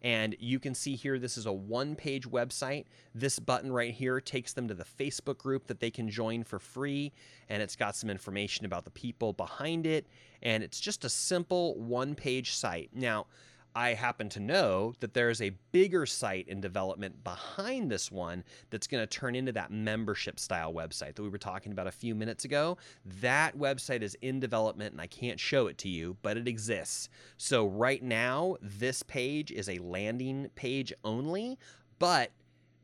[0.06, 2.86] And you can see here, this is a one page website.
[3.16, 6.60] This button right here takes them to the Facebook group that they can join for
[6.60, 7.12] free.
[7.50, 10.06] And it's got some information about the people behind it.
[10.44, 12.92] And it's just a simple one page site.
[12.94, 13.26] Now,
[13.76, 18.88] I happen to know that there's a bigger site in development behind this one that's
[18.88, 22.16] going to turn into that membership style website that we were talking about a few
[22.16, 22.78] minutes ago.
[23.22, 27.10] That website is in development and I can't show it to you, but it exists.
[27.36, 31.60] So right now, this page is a landing page only,
[32.00, 32.32] but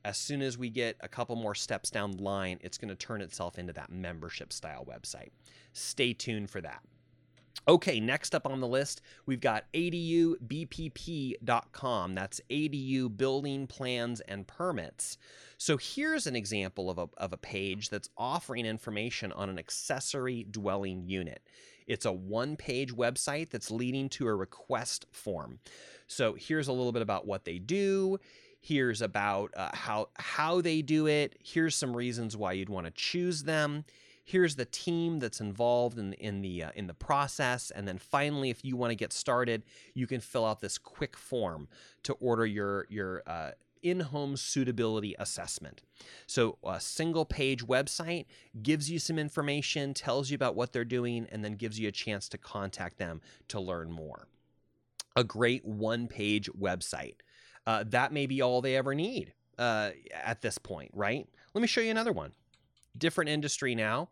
[0.04, 2.96] as soon as we get a couple more steps down the line, it's going to
[2.96, 5.30] turn itself into that membership style website.
[5.74, 6.82] Stay tuned for that.
[7.68, 10.46] Okay, next up on the list, we've got adubpp.com.
[12.16, 15.18] That's ADU Building Plans and Permits.
[15.58, 20.48] So here's an example of a, of a page that's offering information on an accessory
[20.50, 21.44] dwelling unit.
[21.86, 25.60] It's a one page website that's leading to a request form.
[26.08, 28.18] So here's a little bit about what they do.
[28.60, 31.36] Here's about uh, how how they do it.
[31.44, 33.86] Here's some reasons why you'd want to choose them
[34.24, 38.50] here's the team that's involved in in the uh, in the process and then finally
[38.50, 41.68] if you want to get started you can fill out this quick form
[42.04, 43.52] to order your your uh,
[43.84, 45.82] in-home suitability assessment.
[46.28, 48.26] So a single page website
[48.62, 51.92] gives you some information, tells you about what they're doing and then gives you a
[51.92, 54.28] chance to contact them to learn more.
[55.16, 57.16] A great one-page website.
[57.66, 61.28] Uh, that may be all they ever need uh, at this point, right?
[61.54, 62.32] Let me show you another one
[63.02, 64.08] different industry now.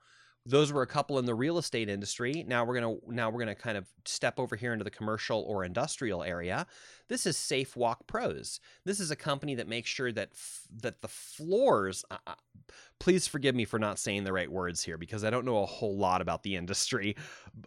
[0.45, 2.43] Those were a couple in the real estate industry.
[2.47, 5.63] Now we're gonna now we're gonna kind of step over here into the commercial or
[5.63, 6.65] industrial area.
[7.07, 8.59] This is Safe Walk Pros.
[8.83, 12.03] This is a company that makes sure that f- that the floors.
[12.09, 12.33] Uh,
[12.99, 15.67] please forgive me for not saying the right words here because I don't know a
[15.67, 17.15] whole lot about the industry.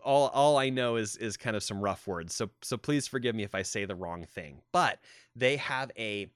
[0.03, 2.35] All all I know is is kind of some rough words.
[2.35, 4.63] So so please forgive me if I say the wrong thing.
[4.73, 4.99] But
[5.37, 6.31] they have a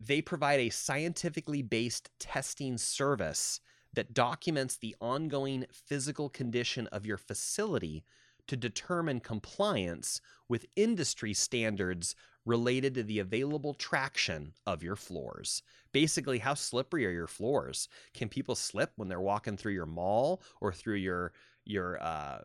[0.00, 3.60] they provide a scientifically based testing service
[3.94, 8.04] that documents the ongoing physical condition of your facility
[8.46, 15.62] to determine compliance with industry standards related to the available traction of your floors.
[15.92, 17.88] Basically, how slippery are your floors?
[18.14, 21.32] Can people slip when they're walking through your mall or through your
[21.64, 22.38] your uh,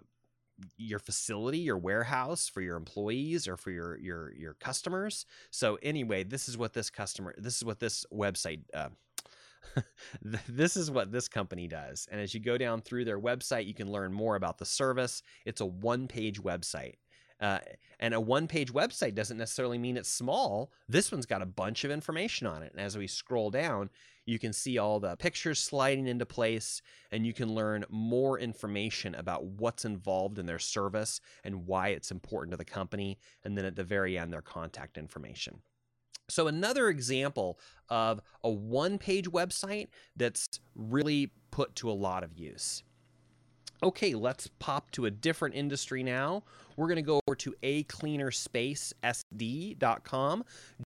[0.77, 5.25] your facility, your warehouse for your employees or for your your your customers?
[5.49, 8.61] So anyway, this is what this customer, this is what this website.
[8.73, 8.89] Uh,
[10.47, 12.07] this is what this company does.
[12.11, 15.23] And as you go down through their website, you can learn more about the service.
[15.45, 16.95] It's a one page website.
[17.39, 17.59] Uh,
[17.99, 20.71] and a one page website doesn't necessarily mean it's small.
[20.89, 22.71] This one's got a bunch of information on it.
[22.71, 23.89] And as we scroll down,
[24.25, 29.15] you can see all the pictures sliding into place, and you can learn more information
[29.15, 33.17] about what's involved in their service and why it's important to the company.
[33.43, 35.61] And then at the very end, their contact information.
[36.29, 37.59] So, another example
[37.89, 42.83] of a one page website that's really put to a lot of use.
[43.83, 46.41] Okay, let's pop to a different industry now.
[46.75, 50.43] We're going to go over to acleanerspacesd.com.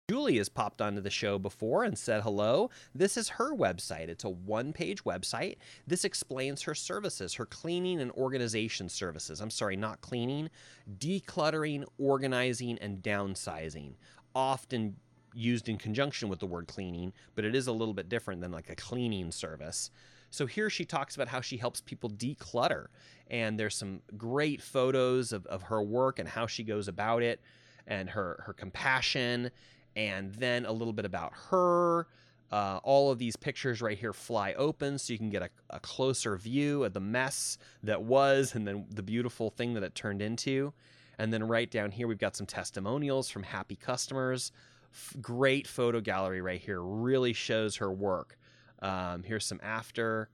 [0.10, 2.70] Julie has popped onto the show before and said hello.
[2.94, 4.10] This is her website.
[4.10, 5.56] It's a one page website.
[5.88, 9.40] This explains her services, her cleaning and organization services.
[9.40, 10.50] I'm sorry, not cleaning,
[10.98, 13.94] decluttering, organizing, and downsizing.
[14.36, 14.98] Often
[15.34, 18.52] used in conjunction with the word cleaning, but it is a little bit different than
[18.52, 19.92] like a cleaning service.
[20.30, 22.88] So here she talks about how she helps people declutter.
[23.30, 27.42] And there's some great photos of, of her work and how she goes about it
[27.86, 29.52] and her, her compassion.
[29.96, 32.08] And then a little bit about her.
[32.50, 35.80] Uh, all of these pictures right here fly open so you can get a, a,
[35.80, 40.22] closer view of the mess that was and then the beautiful thing that it turned
[40.22, 40.74] into.
[41.18, 44.52] And then right down here, we've got some testimonials from happy customers.
[44.92, 48.38] F- great photo gallery right here, really shows her work.
[48.82, 50.30] Um, here's some after,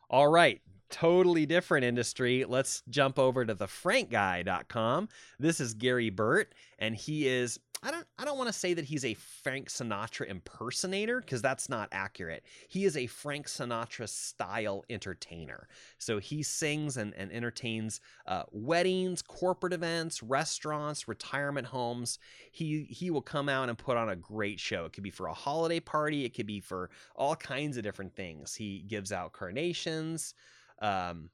[0.09, 2.45] All right, totally different industry.
[2.47, 5.09] Let's jump over to the frankguy.com.
[5.39, 8.85] This is Gary Burt and he is I don't I don't want to say that
[8.85, 12.43] he's a Frank Sinatra impersonator because that's not accurate.
[12.67, 15.67] He is a Frank Sinatra style entertainer.
[15.97, 22.19] So he sings and, and entertains uh, weddings, corporate events, restaurants, retirement homes.
[22.51, 24.85] He he will come out and put on a great show.
[24.85, 26.23] It could be for a holiday party.
[26.23, 28.53] It could be for all kinds of different things.
[28.53, 30.35] He gives out carnations.
[30.81, 31.29] Um,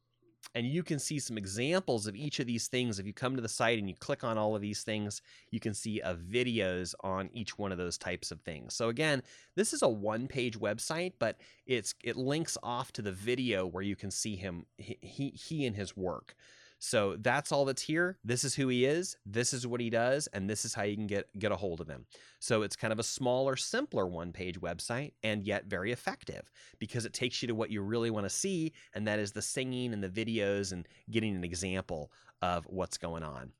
[0.56, 3.00] and you can see some examples of each of these things.
[3.00, 5.60] If you come to the site and you click on all of these things, you
[5.60, 8.74] can see uh, videos on each one of those types of things.
[8.74, 9.22] So again,
[9.56, 13.96] this is a one-page website, but it's it links off to the video where you
[13.96, 16.36] can see him he he, he and his work.
[16.80, 18.20] So that's all that's here.
[18.24, 19.18] This is who he is.
[19.26, 21.82] This is what he does, and this is how you can get get a hold
[21.82, 22.06] of him.
[22.40, 27.14] So it's kind of a smaller, simpler one-page website, and yet very effective because it
[27.14, 30.04] takes you to what you really want to see, and that is the singing and
[30.04, 32.12] the videos and getting an example
[32.42, 33.52] of what's going on.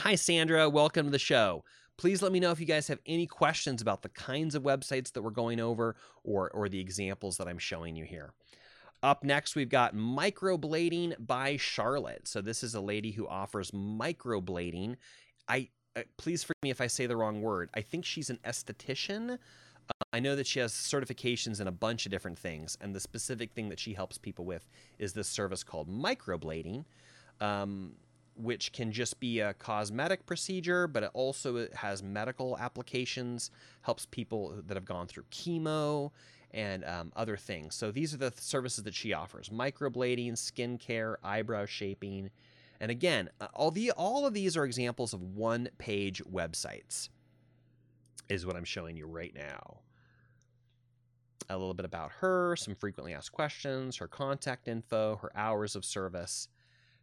[0.00, 0.70] Hi, Sandra.
[0.70, 1.64] Welcome to the show.
[1.96, 5.10] Please let me know if you guys have any questions about the kinds of websites
[5.12, 8.34] that we're going over or, or the examples that I'm showing you here.
[9.02, 12.26] Up next, we've got Microblading by Charlotte.
[12.26, 14.96] So this is a lady who offers microblading.
[15.48, 17.70] I uh, please forgive me if I say the wrong word.
[17.74, 19.32] I think she's an esthetician.
[19.32, 23.00] Uh, I know that she has certifications in a bunch of different things, and the
[23.00, 26.84] specific thing that she helps people with is this service called microblading,
[27.40, 27.92] um,
[28.34, 33.50] which can just be a cosmetic procedure, but it also has medical applications.
[33.82, 36.10] Helps people that have gone through chemo
[36.56, 37.76] and um, other things.
[37.76, 42.30] So these are the services that she offers: microblading, skincare, eyebrow shaping,
[42.80, 47.10] and again, uh, all the all of these are examples of one-page websites.
[48.28, 49.82] Is what I'm showing you right now.
[51.48, 55.84] A little bit about her, some frequently asked questions, her contact info, her hours of
[55.84, 56.48] service.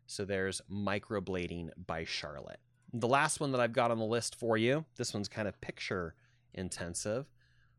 [0.05, 2.59] So there's microblading by Charlotte.
[2.91, 5.61] The last one that I've got on the list for you, this one's kind of
[5.61, 6.13] picture
[6.53, 7.25] intensive.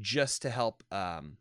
[0.00, 1.36] just to help um,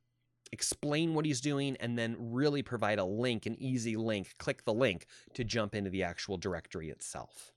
[0.52, 4.36] explain what he's doing and then really provide a link, an easy link.
[4.38, 7.54] Click the link to jump into the actual directory itself.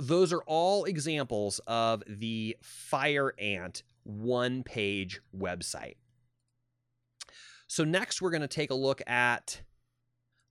[0.00, 5.96] those are all examples of the Fire Ant one page website.
[7.66, 9.62] So, next, we're going to take a look at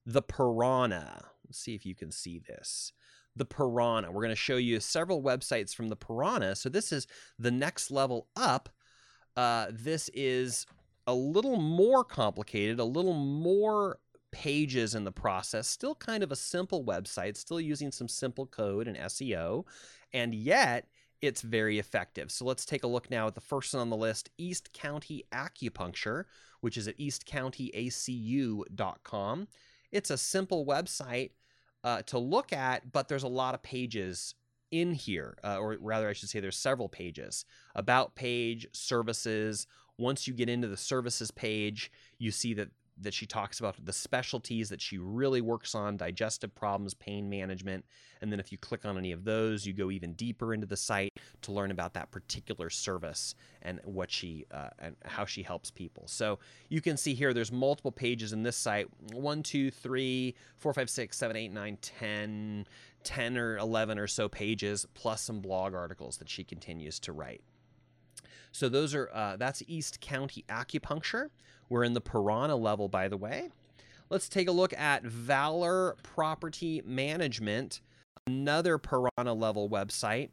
[0.04, 1.24] the Piranha.
[1.46, 2.92] Let's see if you can see this.
[3.34, 4.12] The Piranha.
[4.12, 6.56] We're going to show you several websites from the Piranha.
[6.56, 7.06] So, this is
[7.38, 8.68] the next level up.
[9.36, 10.66] Uh, this is
[11.06, 13.98] a little more complicated, a little more
[14.32, 15.68] pages in the process.
[15.68, 19.64] Still kind of a simple website, still using some simple code and SEO,
[20.12, 20.88] and yet
[21.22, 22.30] it's very effective.
[22.30, 25.24] So let's take a look now at the first one on the list East County
[25.32, 26.24] Acupuncture,
[26.60, 29.48] which is at eastcountyacu.com.
[29.92, 31.30] It's a simple website
[31.84, 34.34] uh, to look at, but there's a lot of pages
[34.70, 37.44] in here, uh, or rather, I should say, there's several pages
[37.74, 39.66] about page, services.
[39.96, 43.92] Once you get into the services page, you see that that she talks about the
[43.92, 47.84] specialties that she really works on digestive problems, pain management.
[48.22, 50.76] And then if you click on any of those, you go even deeper into the
[50.76, 55.70] site to learn about that particular service and what she uh, and how she helps
[55.70, 56.04] people.
[56.06, 56.38] So
[56.68, 60.88] you can see here there's multiple pages in this site one, two, three, four, five,
[60.88, 62.66] six, seven, eight, nine, ten,
[63.04, 67.42] ten or 11 or so pages, plus some blog articles that she continues to write.
[68.52, 71.28] So those are uh, that's East County Acupuncture.
[71.68, 73.50] We're in the Piranha level, by the way.
[74.08, 77.80] Let's take a look at Valor Property Management,
[78.26, 80.30] another Piranha level website,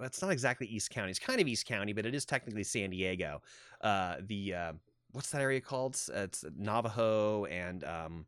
[0.00, 1.10] it's not exactly East County.
[1.10, 3.42] It's kind of East County, but it is technically San Diego.
[3.80, 4.74] Uh, the uh,
[5.10, 6.00] what's that area called?
[6.14, 8.26] It's Navajo and um,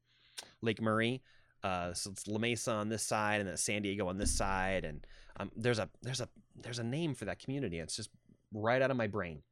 [0.62, 1.22] Lake Murray.
[1.62, 4.84] Uh, so it's La Mesa on this side, and then San Diego on this side,
[4.84, 5.06] and
[5.38, 6.28] um, there's a there's a
[6.60, 7.78] there's a name for that community.
[7.78, 8.10] It's just
[8.52, 9.42] right out of my brain.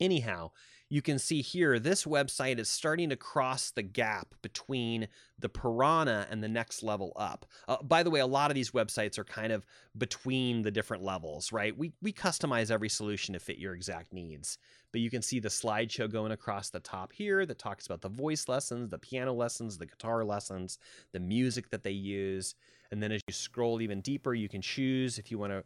[0.00, 0.52] Anyhow,
[0.92, 5.06] you can see here this website is starting to cross the gap between
[5.38, 7.46] the Piranha and the next level up.
[7.68, 9.64] Uh, by the way, a lot of these websites are kind of
[9.96, 11.76] between the different levels, right?
[11.78, 14.58] We, we customize every solution to fit your exact needs.
[14.90, 18.08] But you can see the slideshow going across the top here that talks about the
[18.08, 20.78] voice lessons, the piano lessons, the guitar lessons,
[21.12, 22.56] the music that they use.
[22.90, 25.62] And then as you scroll even deeper, you can choose if you want to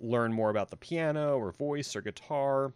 [0.00, 2.74] learn more about the piano or voice or guitar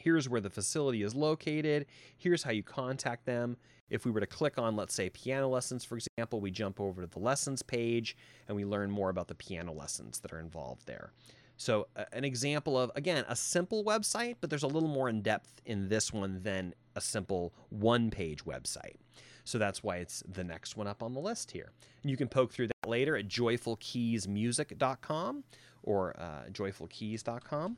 [0.00, 1.86] Here's where the facility is located.
[2.16, 3.58] Here's how you contact them.
[3.90, 7.02] If we were to click on, let's say, piano lessons, for example, we jump over
[7.02, 8.16] to the lessons page
[8.48, 11.12] and we learn more about the piano lessons that are involved there.
[11.58, 15.60] So, an example of, again, a simple website, but there's a little more in depth
[15.66, 18.96] in this one than a simple one page website.
[19.44, 21.72] So, that's why it's the next one up on the list here.
[22.02, 25.44] And you can poke through that later at joyfulkeysmusic.com
[25.82, 27.76] or uh, joyfulkeys.com.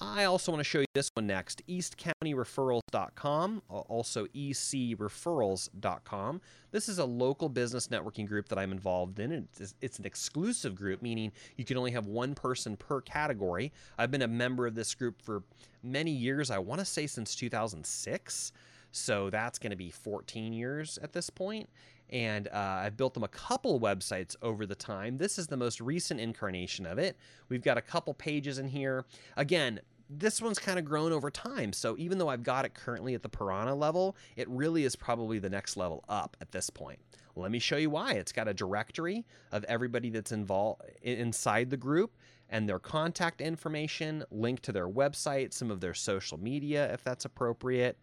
[0.00, 6.40] I also want to show you this one next eastcountyreferrals.com, also ecreferrals.com.
[6.72, 9.32] This is a local business networking group that I'm involved in.
[9.32, 13.72] It's, it's an exclusive group, meaning you can only have one person per category.
[13.96, 15.42] I've been a member of this group for
[15.82, 18.52] many years, I want to say since 2006.
[18.90, 21.68] So that's going to be 14 years at this point
[22.10, 25.18] and uh, I've built them a couple websites over the time.
[25.18, 27.16] This is the most recent incarnation of it.
[27.48, 29.04] We've got a couple pages in here.
[29.36, 29.80] Again,
[30.10, 31.72] this one's kind of grown over time.
[31.72, 35.38] So even though I've got it currently at the Piranha level, it really is probably
[35.38, 36.98] the next level up at this point.
[37.36, 38.12] Let me show you why.
[38.12, 42.12] It's got a directory of everybody that's involved inside the group
[42.48, 47.24] and their contact information, link to their website, some of their social media if that's
[47.24, 47.98] appropriate.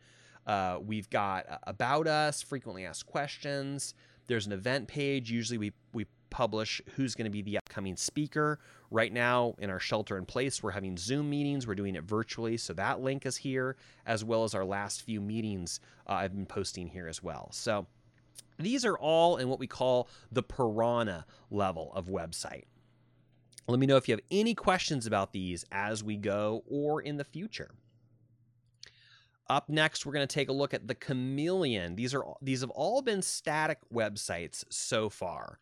[0.45, 3.93] Uh, we've got uh, about us, frequently asked questions.
[4.27, 5.31] There's an event page.
[5.31, 8.59] Usually we, we publish who's going to be the upcoming speaker.
[8.89, 11.67] Right now, in our shelter in place, we're having Zoom meetings.
[11.67, 12.57] We're doing it virtually.
[12.57, 13.75] So that link is here,
[14.05, 17.49] as well as our last few meetings uh, I've been posting here as well.
[17.51, 17.87] So
[18.57, 22.65] these are all in what we call the piranha level of website.
[23.67, 27.17] Let me know if you have any questions about these as we go or in
[27.17, 27.71] the future.
[29.51, 31.97] Up next, we're going to take a look at the Chameleon.
[31.97, 35.59] These are these have all been static websites so far.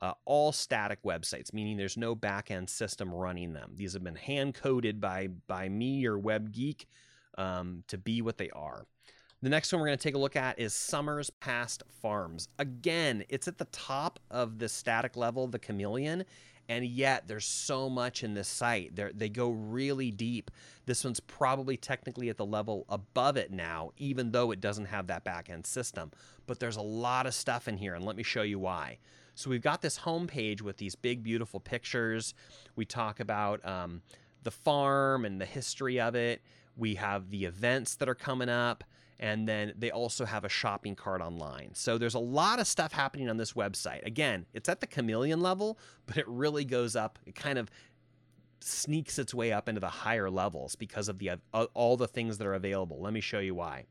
[0.00, 3.70] Uh, all static websites, meaning there's no backend system running them.
[3.76, 6.86] These have been hand coded by by me or WebGeek
[7.38, 8.84] um, to be what they are.
[9.42, 12.48] The next one we're going to take a look at is Summers Past Farms.
[12.58, 16.24] Again, it's at the top of the static level, the Chameleon,
[16.70, 18.94] and yet there's so much in this site.
[18.94, 20.52] they they go really deep.
[20.86, 25.08] This one's probably technically at the level above it now, even though it doesn't have
[25.08, 26.12] that backend system.
[26.46, 28.98] But there's a lot of stuff in here, and let me show you why.
[29.34, 32.34] So we've got this homepage with these big, beautiful pictures.
[32.76, 34.02] We talk about um,
[34.44, 36.40] the farm and the history of it.
[36.76, 38.84] We have the events that are coming up.
[39.20, 41.74] And then they also have a shopping cart online.
[41.74, 44.04] So there's a lot of stuff happening on this website.
[44.06, 47.18] Again, it's at the chameleon level, but it really goes up.
[47.26, 47.70] It kind of
[48.60, 52.38] sneaks its way up into the higher levels because of the uh, all the things
[52.38, 52.98] that are available.
[53.00, 53.84] Let me show you why.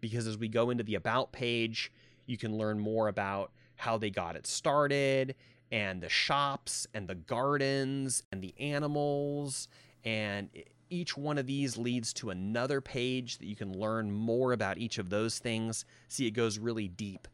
[0.00, 1.92] Because as we go into the about page,
[2.26, 5.36] you can learn more about how they got it started
[5.70, 9.68] and the shops and the gardens and the animals
[10.04, 10.50] and
[10.92, 14.98] each one of these leads to another page that you can learn more about each
[14.98, 15.84] of those things.
[16.08, 17.26] See, it goes really deep.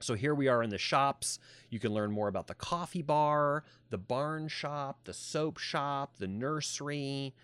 [0.00, 1.38] So here we are in the shops.
[1.68, 6.26] You can learn more about the coffee bar, the barn shop, the soap shop, the
[6.26, 7.34] nursery,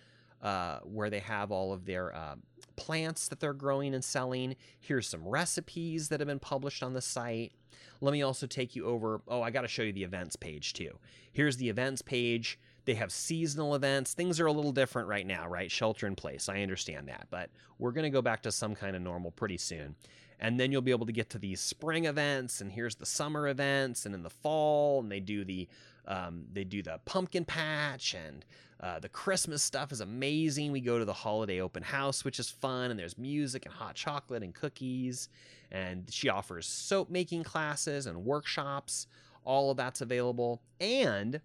[0.43, 2.37] uh, where they have all of their uh,
[2.77, 4.57] plants that they're growing and selling.
[4.81, 7.53] Here's some recipes that have been published on the site.
[8.01, 9.21] Let me also take you over.
[9.29, 10.99] Oh, I got to show you the events page too.
[11.33, 12.59] Here's the events page.
[12.87, 14.15] They have seasonal events.
[14.15, 15.71] Things are a little different right now, right?
[15.71, 16.49] Shelter in place.
[16.49, 17.27] I understand that.
[17.31, 19.95] But we're going to go back to some kind of normal pretty soon.
[20.41, 23.49] And then you'll be able to get to these spring events, and here's the summer
[23.49, 25.69] events, and in the fall, and they do the
[26.07, 28.45] um, they do the pumpkin patch and
[28.81, 30.71] uh, the Christmas stuff is amazing.
[30.71, 33.95] We go to the holiday open house, which is fun, and there's music and hot
[33.95, 35.29] chocolate and cookies.
[35.73, 39.07] And she offers soap making classes and workshops.
[39.45, 40.61] All of that's available.
[40.79, 41.41] And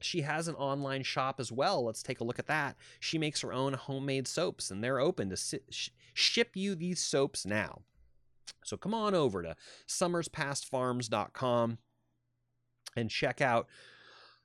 [0.00, 1.84] she has an online shop as well.
[1.84, 2.76] Let's take a look at that.
[3.00, 7.00] She makes her own homemade soaps, and they're open to si- sh- ship you these
[7.00, 7.82] soaps now.
[8.64, 11.78] So come on over to summerspastfarms.com
[12.96, 13.68] and check out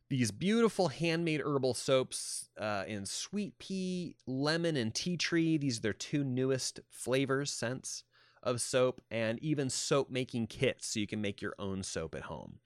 [0.10, 5.58] these beautiful handmade herbal soaps uh, in sweet pea, lemon, and tea tree.
[5.58, 8.04] These are their two newest flavors, scents
[8.44, 12.24] of soap, and even soap making kits so you can make your own soap at
[12.24, 12.60] home.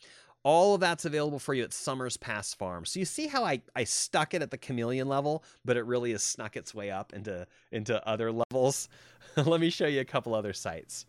[0.47, 2.85] All of that's available for you at Summers Past Farm.
[2.85, 6.11] So you see how I, I stuck it at the chameleon level, but it really
[6.11, 8.87] has snuck its way up into, into other levels.
[9.35, 11.05] Let me show you a couple other sites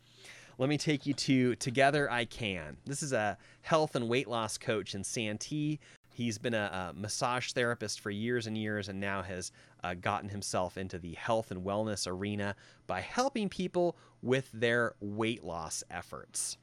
[0.61, 2.78] let me take you to Together I Can.
[2.84, 5.78] This is a health and weight loss coach in Santee
[6.18, 9.53] He's been a, a, massage therapist for years and years and now has
[9.84, 12.57] uh, gotten himself into the health and wellness arena
[12.89, 16.59] by helping people with their weight loss efforts.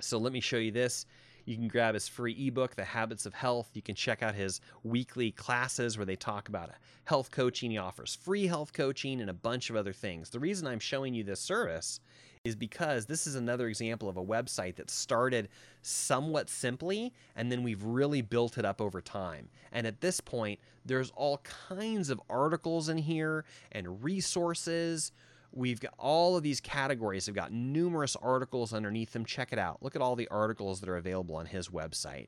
[0.00, 1.04] So let me show you this.
[1.44, 3.70] You can grab his free ebook, The Habits of Health.
[3.74, 6.70] You can check out his weekly classes where they talk about
[7.04, 7.70] health coaching.
[7.70, 10.30] He offers free health coaching and a bunch of other things.
[10.30, 12.00] The reason I'm showing you this service
[12.44, 15.48] is because this is another example of a website that started
[15.80, 19.48] somewhat simply and then we've really built it up over time.
[19.72, 21.38] And at this point, there's all
[21.68, 25.12] kinds of articles in here and resources.
[25.56, 29.24] We've got all of these categories have got numerous articles underneath them.
[29.24, 29.82] Check it out.
[29.82, 32.26] Look at all the articles that are available on his website.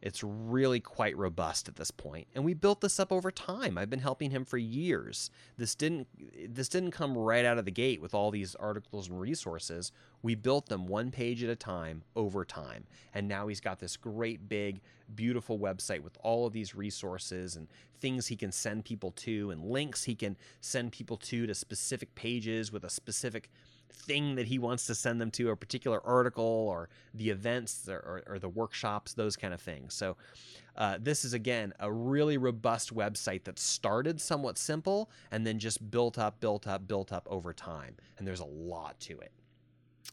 [0.00, 2.28] It's really quite robust at this point.
[2.34, 3.76] And we built this up over time.
[3.76, 5.30] I've been helping him for years.
[5.56, 6.06] This didn't
[6.54, 9.90] this didn't come right out of the gate with all these articles and resources.
[10.22, 12.86] We built them one page at a time over time.
[13.12, 14.80] And now he's got this great big
[15.14, 17.66] beautiful website with all of these resources and
[17.98, 22.14] things he can send people to and links he can send people to to specific
[22.14, 23.50] pages with a specific
[23.90, 28.22] thing that he wants to send them to, a particular article or the events or,
[28.26, 29.94] or, or the workshops, those kind of things.
[29.94, 30.16] So,
[30.76, 35.90] uh, this is again a really robust website that started somewhat simple and then just
[35.90, 37.96] built up, built up, built up over time.
[38.16, 39.32] And there's a lot to it.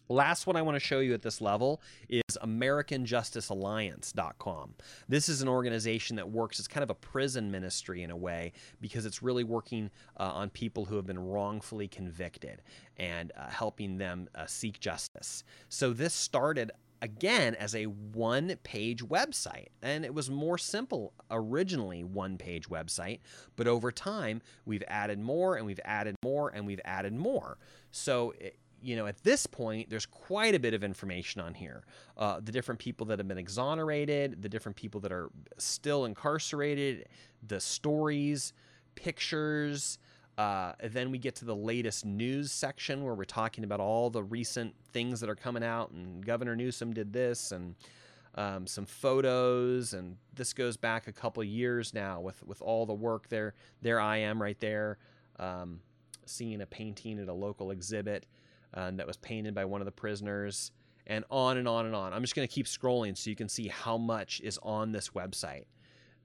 [0.08, 4.76] Last one I want to show you at this level is AmericanJusticeAlliance.com.
[5.10, 8.54] This is an organization that works as kind of a prison ministry in a way
[8.82, 9.90] because it's really working
[10.20, 12.62] uh, on people who have been wrongfully convicted
[12.98, 15.44] and uh, helping them uh, seek justice.
[15.70, 16.70] So this started
[17.02, 19.68] again as a one page website.
[19.82, 23.20] And it was more simple originally, one page website.
[23.56, 27.58] But over time, we've added more and we've added more and we've added more.
[27.92, 31.80] So it, you know, at this point, there's quite a bit of information on here.
[32.18, 37.08] Uh, the different people that have been exonerated, the different people that are still incarcerated,
[37.48, 38.54] the stories,
[38.96, 40.00] pictures,
[40.38, 44.24] Uh, then we get to the latest news section where we're talking about all the
[44.40, 47.76] recent things that are coming out, and Governor Newsom did this, and
[48.36, 52.98] um, some photos, and this goes back a couple years now with with all the
[53.10, 53.54] work there.
[53.82, 54.98] There I am right there,
[55.40, 55.80] um,
[56.26, 58.26] seeing a painting at a local exhibit
[58.76, 60.72] uh, that was painted by one of the prisoners,
[61.08, 62.14] and on and on and on.
[62.14, 65.10] I'm just going to keep scrolling so you can see how much is on this
[65.10, 65.66] website.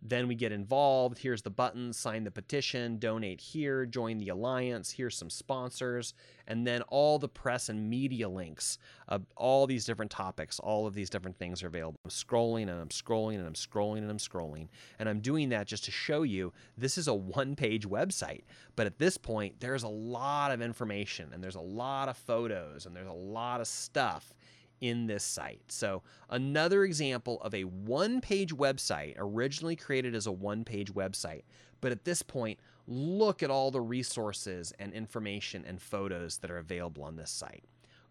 [0.02, 1.18] Then we get involved.
[1.18, 4.90] Here's the buttons sign the petition, donate here, join the alliance.
[4.90, 6.14] Here's some sponsors.
[6.46, 8.78] And then all the press and media links
[9.08, 12.00] of all these different topics, all of these different things are available.
[12.04, 14.68] I'm scrolling and I'm scrolling and I'm scrolling and I'm scrolling.
[14.98, 18.42] And I'm doing that just to show you this is a one page website.
[18.76, 22.86] But at this point, there's a lot of information and there's a lot of photos
[22.86, 24.32] and there's a lot of stuff
[24.80, 25.62] in this site.
[25.68, 31.42] So, another example of a one page website, originally created as a one page website,
[31.80, 36.58] but at this point, look at all the resources and information and photos that are
[36.58, 37.64] available on this site.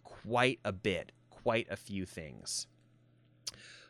[0.04, 2.68] Quite a bit, quite a few things.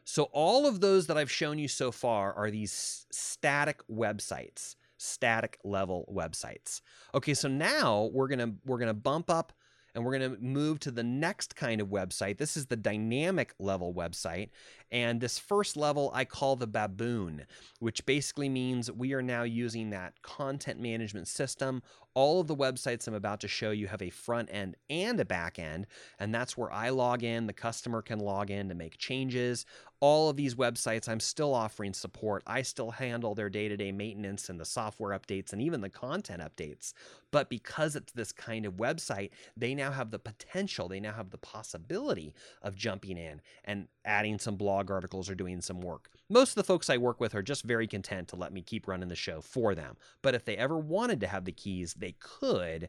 [0.03, 5.59] So, all of those that I've shown you so far are these static websites, static
[5.63, 6.81] level websites.
[7.13, 9.53] Okay, so now we're gonna we're gonna bump up
[9.93, 12.37] and we're going to move to the next kind of website.
[12.37, 14.49] This is the dynamic level website.
[14.91, 17.45] And this first level I call the baboon,
[17.79, 21.83] which basically means we are now using that content management system.
[22.15, 25.25] All of the websites I'm about to show you have a front end and a
[25.25, 25.85] back end,
[26.19, 27.45] and that's where I log in.
[27.45, 29.65] The customer can log in to make changes.
[30.01, 32.41] All of these websites, I'm still offering support.
[32.47, 35.89] I still handle their day to day maintenance and the software updates and even the
[35.89, 36.93] content updates.
[37.31, 41.31] But because it's this kind of website, they now have the potential, they now have
[41.31, 46.09] the possibility of jumping in and adding some blog articles or doing some work.
[46.29, 48.87] Most of the folks I work with are just very content to let me keep
[48.87, 49.97] running the show for them.
[50.21, 52.87] But if they ever wanted to have the keys, they could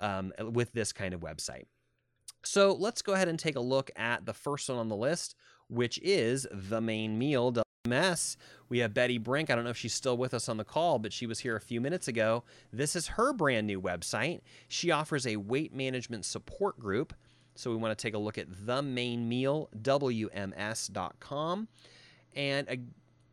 [0.00, 1.64] um, with this kind of website.
[2.44, 5.34] So let's go ahead and take a look at the first one on the list,
[5.68, 7.52] which is the main meal.
[7.88, 8.36] WMS.
[8.68, 9.50] We have Betty Brink.
[9.50, 11.56] I don't know if she's still with us on the call, but she was here
[11.56, 12.44] a few minutes ago.
[12.72, 14.40] This is her brand new website.
[14.68, 17.14] She offers a weight management support group.
[17.54, 21.68] So we want to take a look at the main meal, WMS.com.
[22.36, 22.76] And uh,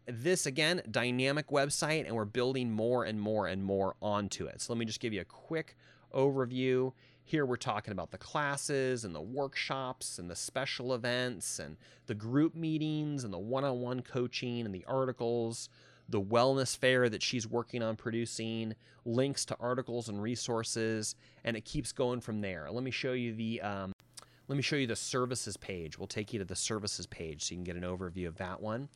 [0.08, 4.62] this, again, dynamic website, and we're building more and more and more onto it.
[4.62, 5.78] So let me just give you a quick
[6.14, 6.94] overview.
[7.28, 12.14] Here we're talking about the classes and the workshops and the special events and the
[12.14, 15.68] group meetings and the one on one coaching and the articles,
[16.08, 21.66] the wellness fair that she's working on producing, links to articles and resources, and it
[21.66, 22.70] keeps going from there.
[22.70, 23.92] Let me show you the um,
[24.48, 25.98] let me show you the services page.
[25.98, 28.62] We'll take you to the services page so you can get an overview of that
[28.62, 28.88] one.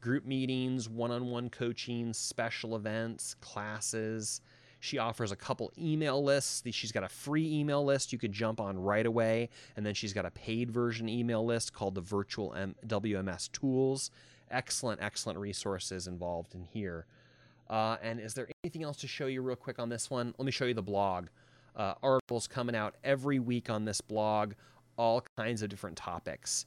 [0.00, 4.40] Group meetings, one on one coaching, special events, classes.
[4.84, 6.62] She offers a couple email lists.
[6.72, 9.48] She's got a free email list you could jump on right away.
[9.78, 12.54] And then she's got a paid version email list called the Virtual
[12.86, 14.10] WMS Tools.
[14.50, 17.06] Excellent, excellent resources involved in here.
[17.70, 20.34] Uh, and is there anything else to show you real quick on this one?
[20.36, 21.28] Let me show you the blog.
[21.74, 24.52] Uh, articles coming out every week on this blog
[24.98, 26.66] all kinds of different topics.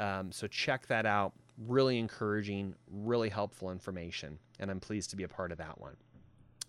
[0.00, 1.32] Um, so check that out.
[1.68, 5.94] Really encouraging, really helpful information, and I'm pleased to be a part of that one.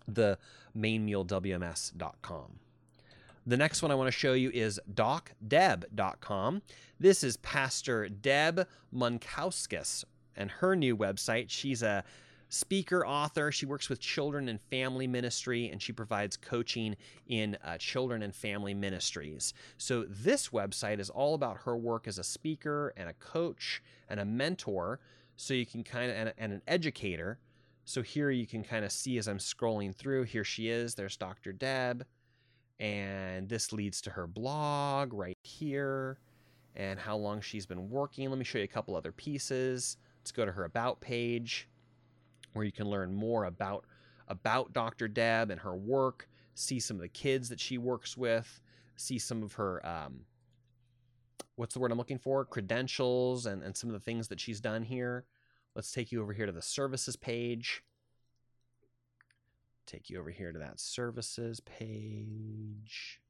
[0.08, 0.38] The
[0.76, 2.58] mainmealwms.com.
[3.46, 6.62] The next one I want to show you is docdeb.com.
[6.98, 11.46] This is Pastor Deb Munkowskis and her new website.
[11.48, 12.04] She's a
[12.48, 13.52] speaker, author.
[13.52, 16.96] She works with children and family ministry, and she provides coaching
[17.26, 19.52] in uh, children and family ministries.
[19.76, 24.20] So, this website is all about her work as a speaker and a coach and
[24.20, 25.00] a mentor.
[25.36, 27.38] So, you can kind of, and, and an educator.
[27.84, 30.94] So, here you can kind of see as I'm scrolling through, here she is.
[30.94, 31.52] There's Dr.
[31.52, 32.06] Deb.
[32.80, 36.18] And this leads to her blog right here
[36.76, 38.28] and how long she's been working.
[38.28, 39.96] Let me show you a couple other pieces.
[40.20, 41.68] Let's go to her About page
[42.54, 43.84] where you can learn more about
[44.28, 45.06] about Dr.
[45.06, 48.60] Deb and her work, see some of the kids that she works with,
[48.96, 50.20] see some of her um,
[51.56, 52.44] what's the word I'm looking for?
[52.44, 55.24] Credentials and, and some of the things that she's done here.
[55.74, 57.82] Let's take you over here to the services page.
[59.86, 63.20] Take you over here to that services page.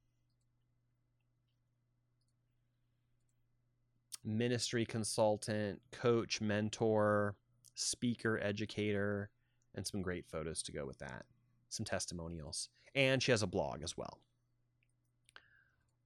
[4.23, 7.35] Ministry consultant, coach, mentor,
[7.75, 9.31] speaker, educator,
[9.75, 11.25] and some great photos to go with that.
[11.71, 12.69] Some testimonials.
[12.95, 14.21] And she has a blog as well.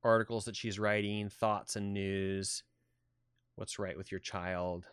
[0.03, 2.62] Articles that she's writing, thoughts and news,
[3.57, 4.86] what's right with your child,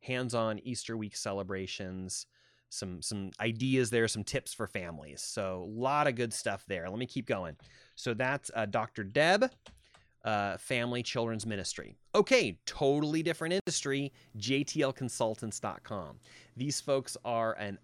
[0.00, 2.26] hands on Easter week celebrations,
[2.70, 5.22] some some ideas there, some tips for families.
[5.22, 6.88] So a lot of good stuff there.
[6.88, 7.56] Let me keep going.
[7.94, 9.04] So that's uh, Dr.
[9.04, 9.50] Deb,
[10.24, 11.96] uh, Family Children's Ministry.
[12.14, 14.12] Okay, totally different industry.
[14.38, 16.18] JTLConsultants.com.
[16.56, 17.78] These folks are an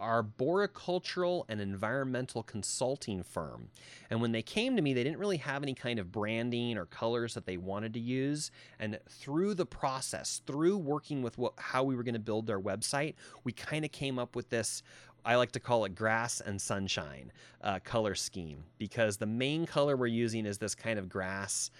[0.00, 3.68] arboricultural and environmental consulting firm.
[4.10, 6.86] And when they came to me, they didn't really have any kind of branding or
[6.86, 8.50] colors that they wanted to use.
[8.78, 12.60] And through the process, through working with what, how we were going to build their
[12.60, 14.82] website, we kind of came up with this.
[15.24, 19.96] I like to call it grass and sunshine uh, color scheme because the main color
[19.96, 21.70] we're using is this kind of grass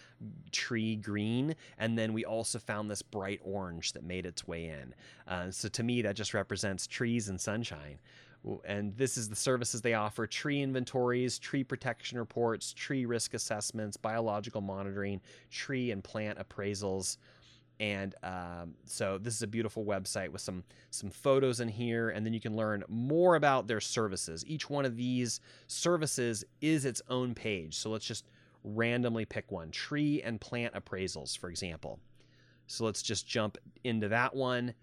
[0.52, 1.54] tree green.
[1.78, 4.94] And then we also found this bright orange that made its way in.
[5.26, 7.98] Uh, so to me, that just represents trees and sunshine.
[8.64, 13.96] And this is the services they offer tree inventories, tree protection reports, tree risk assessments,
[13.96, 15.20] biological monitoring,
[15.50, 17.16] tree and plant appraisals
[17.80, 22.26] and um, so this is a beautiful website with some some photos in here and
[22.26, 24.44] then you can learn more about their services.
[24.46, 27.76] Each one of these services is its own page.
[27.76, 28.26] So let's just
[28.64, 29.70] randomly pick one.
[29.70, 32.00] Tree and plant appraisals for example.
[32.66, 34.74] So let's just jump into that one.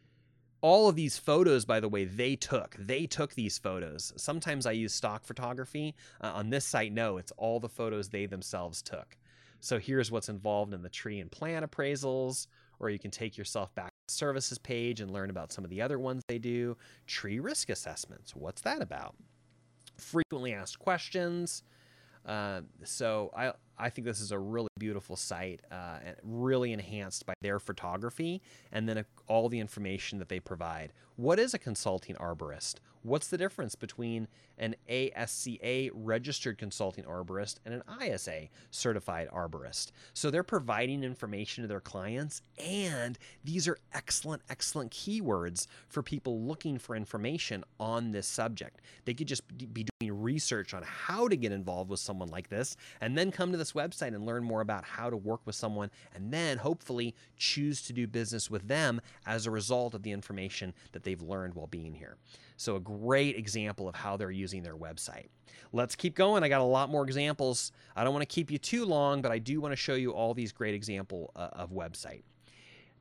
[0.61, 4.13] All of these photos by the way they took they took these photos.
[4.15, 5.95] Sometimes i use stock photography.
[6.21, 9.17] Uh, on this site no it's all the photos they themselves took.
[9.59, 12.47] So here's what's involved in the tree and plant appraisals
[12.79, 15.69] or you can take yourself back to the services page and learn about some of
[15.69, 16.77] the other ones they do.
[17.07, 18.35] Tree risk assessments.
[18.35, 19.15] What's that about?
[19.97, 21.63] Frequently asked questions.
[22.25, 27.25] Uh, so I I think this is a really beautiful site, uh, and really enhanced
[27.25, 30.93] by their photography and then a, all the information that they provide.
[31.15, 32.75] What is a consulting arborist?
[33.05, 39.91] What's the difference between an ASCA registered consulting arborist and an ISA certified arborist?
[40.13, 46.41] So they're providing information to their clients, and these are excellent, excellent keywords for people
[46.41, 48.81] looking for information on this subject.
[49.05, 52.75] They could just be doing research on how to get involved with someone like this,
[53.01, 55.89] and then come to this website and learn more about how to work with someone,
[56.13, 60.73] and then hopefully choose to do business with them as a result of the information
[60.91, 62.17] that they've learned while being here.
[62.57, 65.27] So, a great example of how they're using their website.
[65.73, 66.43] Let's keep going.
[66.43, 67.71] I got a lot more examples.
[67.95, 70.11] I don't want to keep you too long, but I do want to show you
[70.11, 72.23] all these great example uh, of website.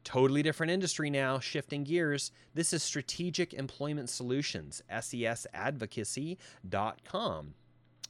[0.02, 2.30] Totally different industry now, shifting gears.
[2.52, 7.54] This is Strategic Employment Solutions, sesadvocacy.com,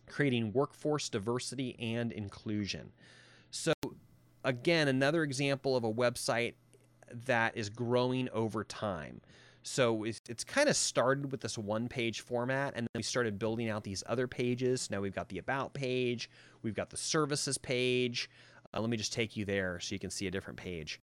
[0.07, 2.93] creating workforce diversity and inclusion.
[3.51, 3.73] So,
[4.45, 6.55] again, another example of a website
[7.27, 9.21] that is growing over time.
[9.63, 13.39] So it's, it's kind of started with this one page format, and then we started
[13.39, 14.91] building out these other pages.
[14.91, 16.29] Now we've got the About page,
[16.63, 18.29] we've got the Services page.
[18.75, 21.01] Uh, let me just take you there so you can see a different page.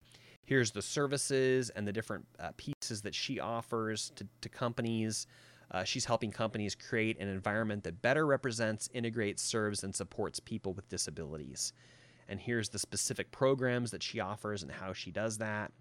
[0.44, 5.26] Here's the services and the different uh, pieces that she offers to, to companies.
[5.70, 10.72] Uh, she's helping companies create an environment that better represents, integrates, serves, and supports people
[10.72, 11.72] with disabilities.
[12.28, 15.72] And here's the specific programs that she offers and how she does that.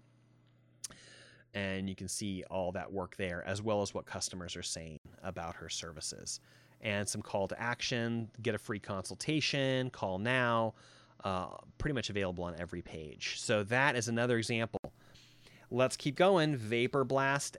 [1.54, 4.98] And you can see all that work there as well as what customers are saying
[5.22, 6.40] about her services.
[6.80, 10.74] And some call to action get a free consultation call now
[11.24, 13.40] uh, pretty much available on every page.
[13.40, 14.80] So that is another example.
[15.70, 16.56] Let's keep going.
[16.56, 17.56] Vapor blast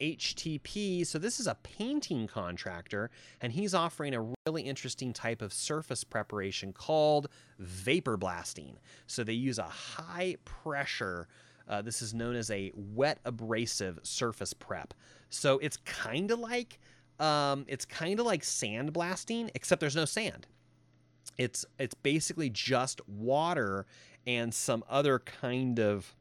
[0.00, 1.06] HTP.
[1.06, 6.04] So, this is a painting contractor, and he's offering a really interesting type of surface
[6.04, 7.28] preparation called
[7.58, 8.78] vapor blasting.
[9.06, 11.28] So, they use a high pressure
[11.68, 14.94] uh, this is known as a wet abrasive surface prep.
[15.30, 16.78] So it's kind of like
[17.18, 20.46] um, it's kind of like sandblasting, except there's no sand.
[21.38, 23.86] It's it's basically just water
[24.26, 26.14] and some other kind of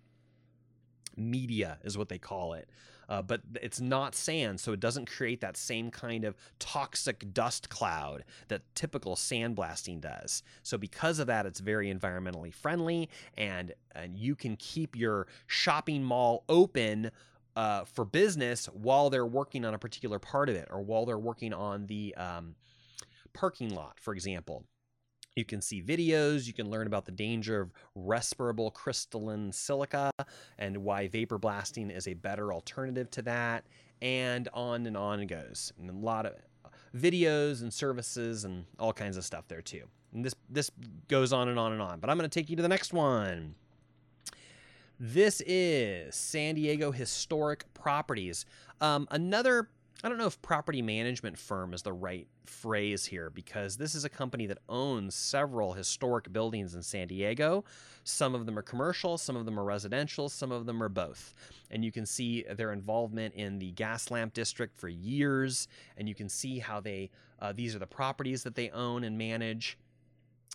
[1.15, 2.67] media is what they call it
[3.10, 7.70] uh, but it's not sand, so it doesn't create that same kind of toxic dust
[7.70, 10.43] cloud that typical sandblasting does.
[10.64, 16.03] So because of that, it's very environmentally friendly, and and you can keep your shopping
[16.03, 17.12] mall open.
[17.58, 21.18] Uh, for business while they're working on a particular part of it or while they're
[21.18, 22.53] working on the um,
[23.32, 24.66] parking lot, for example.
[25.36, 30.09] You can see videos, you can learn about the danger of respirable crystalline silica
[30.57, 33.65] and why vapor blasting is a better alternative to that,
[34.01, 35.73] and on and on it goes.
[35.77, 36.36] And a lot of
[36.95, 39.83] videos and services and all kinds of stuff there too.
[40.13, 40.71] And this this
[41.09, 41.99] goes on and on and on.
[41.99, 43.55] But I'm going to take you to the next one.
[44.97, 48.45] This is San Diego Historic Properties.
[48.79, 49.67] Um, another
[50.06, 54.06] I don't know if property management firm is the right phrase here because this is
[54.06, 57.66] a company that owns several historic buildings in San Diego.
[58.03, 61.34] Some of them are commercial, some of them are residential, some of them are both.
[61.72, 66.30] And you can see their involvement in the Gaslamp district for years, and you can
[66.30, 69.76] see how they, uh, these are the properties that they own and manage.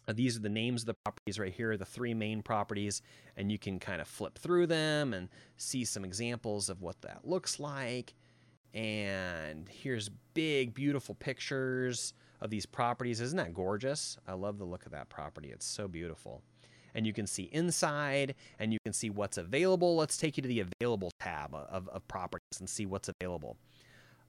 [0.06, 3.02] Uh, these are the names of the properties right here, the three main properties,
[3.36, 7.26] and you can kind of flip through them and see some examples of what that
[7.26, 8.14] looks like.
[8.74, 13.20] And here's big, beautiful pictures of these properties.
[13.20, 14.16] Isn't that gorgeous?
[14.26, 15.50] I love the look of that property.
[15.50, 16.42] It's so beautiful.
[16.94, 19.96] And you can see inside and you can see what's available.
[19.96, 23.56] Let's take you to the available tab of, of properties and see what's available.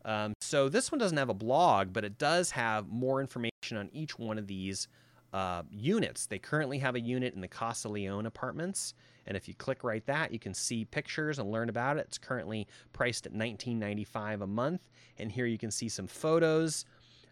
[0.05, 3.89] Um, so this one doesn't have a blog, but it does have more information on
[3.93, 4.87] each one of these
[5.33, 6.25] uh, units.
[6.25, 8.93] They currently have a unit in the Casa Leon apartments.
[9.27, 12.05] And if you click right that, you can see pictures and learn about it.
[12.07, 14.89] It's currently priced at $19.95 a month.
[15.17, 16.85] And here you can see some photos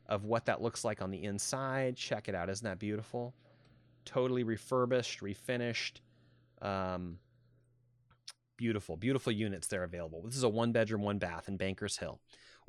[0.07, 1.95] of what that looks like on the inside.
[1.95, 2.49] Check it out.
[2.49, 3.33] Isn't that beautiful?
[4.05, 5.99] Totally refurbished, refinished.
[6.61, 7.17] Um,
[8.57, 10.21] beautiful, beautiful units there available.
[10.23, 12.19] This is a one bedroom, one bath in Bankers Hill.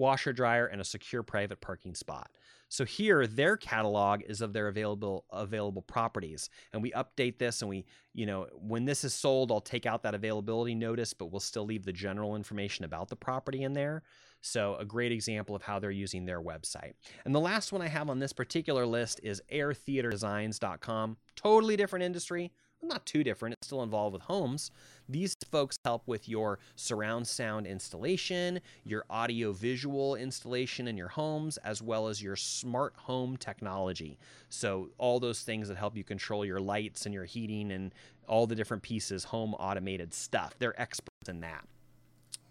[0.01, 2.31] Washer, dryer, and a secure private parking spot.
[2.71, 7.63] So here, their catalog is of their available available properties, and we update this.
[7.63, 7.85] And we,
[8.15, 11.67] you know, when this is sold, I'll take out that availability notice, but we'll still
[11.67, 14.03] leave the general information about the property in there.
[14.41, 16.95] So a great example of how they're using their website.
[17.25, 21.17] And the last one I have on this particular list is airetheaterdesigns.com.
[21.37, 23.60] Totally different industry, not too different.
[23.71, 24.73] Still involved with homes.
[25.09, 31.57] These folks help with your surround sound installation, your audio visual installation in your homes,
[31.59, 34.19] as well as your smart home technology.
[34.49, 37.95] So, all those things that help you control your lights and your heating and
[38.27, 40.57] all the different pieces, home automated stuff.
[40.59, 41.65] They're experts in that.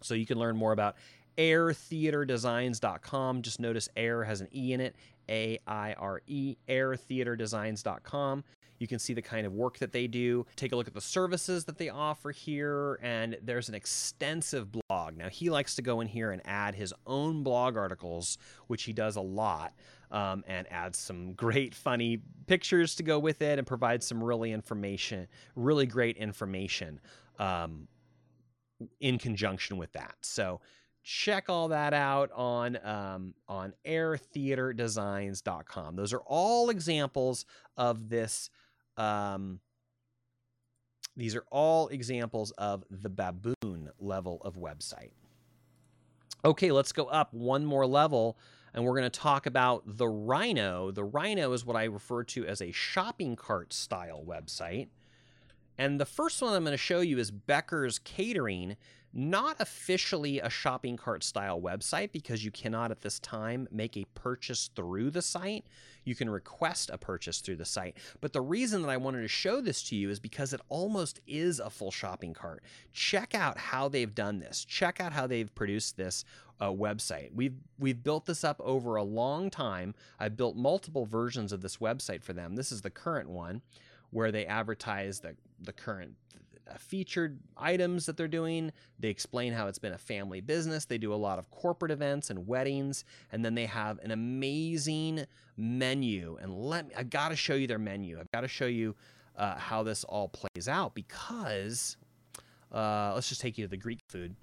[0.01, 0.95] So, you can learn more about
[1.37, 3.41] airetheaterdesigns.com.
[3.41, 4.95] Just notice air has an E in it.
[5.29, 8.43] A I R E, airetheaterdesigns.com.
[8.79, 10.45] You can see the kind of work that they do.
[10.55, 15.17] Take a look at the services that they offer here, and there's an extensive blog.
[15.17, 18.93] Now, he likes to go in here and add his own blog articles, which he
[18.93, 19.73] does a lot,
[20.11, 24.53] um, and adds some great, funny pictures to go with it and provides some really
[24.53, 27.01] information, really great information
[27.37, 27.87] um,
[29.01, 30.15] in conjunction with that.
[30.21, 30.61] So,
[31.01, 35.95] check all that out on um, on airetheaterdesigns.com.
[35.95, 37.45] Those are all examples
[37.77, 38.49] of this
[38.99, 39.59] um,
[41.15, 45.11] these are all examples of the baboon level of website.
[46.45, 48.37] Okay, let's go up one more level
[48.73, 50.91] and we're going to talk about the Rhino.
[50.91, 54.87] The Rhino is what I refer to as a shopping cart style website.
[55.77, 58.75] And the first one I'm going to show you is Becker's Catering,
[59.13, 64.05] not officially a shopping cart style website because you cannot at this time make a
[64.13, 65.65] purchase through the site.
[66.03, 67.97] You can request a purchase through the site.
[68.21, 71.19] But the reason that I wanted to show this to you is because it almost
[71.27, 72.63] is a full shopping cart.
[72.93, 74.65] Check out how they've done this.
[74.65, 76.23] Check out how they've produced this
[76.59, 77.33] uh, website.
[77.33, 79.95] We've we've built this up over a long time.
[80.19, 82.55] I've built multiple versions of this website for them.
[82.55, 83.61] This is the current one
[84.11, 86.15] where they advertise the the current
[86.77, 88.71] featured items that they're doing.
[88.99, 90.85] They explain how it's been a family business.
[90.85, 95.25] They do a lot of corporate events and weddings, and then they have an amazing
[95.57, 96.37] menu.
[96.41, 98.19] And let me, I've got to show you their menu.
[98.19, 98.95] I've got to show you
[99.35, 101.97] uh, how this all plays out because
[102.73, 104.35] uh, let's just take you to the Greek food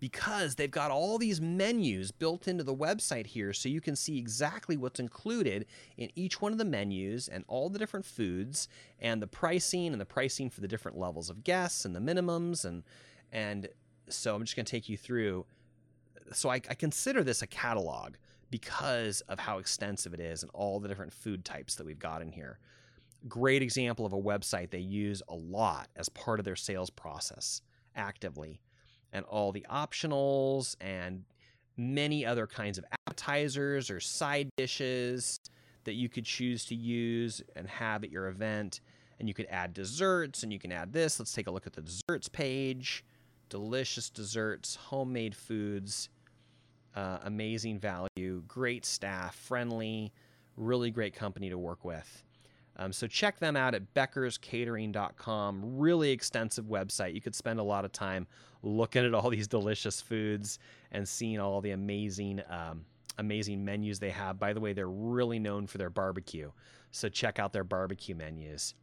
[0.00, 4.18] because they've got all these menus built into the website here so you can see
[4.18, 5.66] exactly what's included
[5.98, 8.66] in each one of the menus and all the different foods
[8.98, 12.64] and the pricing and the pricing for the different levels of guests and the minimums
[12.64, 12.82] and
[13.30, 13.68] and
[14.08, 15.44] so I'm just going to take you through
[16.32, 18.14] so I, I consider this a catalog
[18.50, 22.20] because of how extensive it is and all the different food types that we've got
[22.20, 22.58] in here.
[23.28, 27.62] Great example of a website they use a lot as part of their sales process
[27.94, 28.60] actively
[29.12, 31.24] and all the optionals and
[31.76, 35.40] many other kinds of appetizers or side dishes
[35.84, 38.80] that you could choose to use and have at your event.
[39.18, 41.18] And you could add desserts and you can add this.
[41.18, 43.04] Let's take a look at the desserts page.
[43.50, 46.08] Delicious desserts, homemade foods,
[46.94, 50.12] uh, amazing value, great staff, friendly,
[50.56, 52.22] really great company to work with.
[52.80, 55.78] Um, so check them out at beckerscatering.com.
[55.78, 57.14] Really extensive website.
[57.14, 58.26] You could spend a lot of time
[58.62, 60.58] looking at all these delicious foods
[60.90, 62.84] and seeing all the amazing, um,
[63.18, 64.38] amazing menus they have.
[64.38, 66.50] By the way, they're really known for their barbecue.
[66.90, 68.74] So check out their barbecue menus.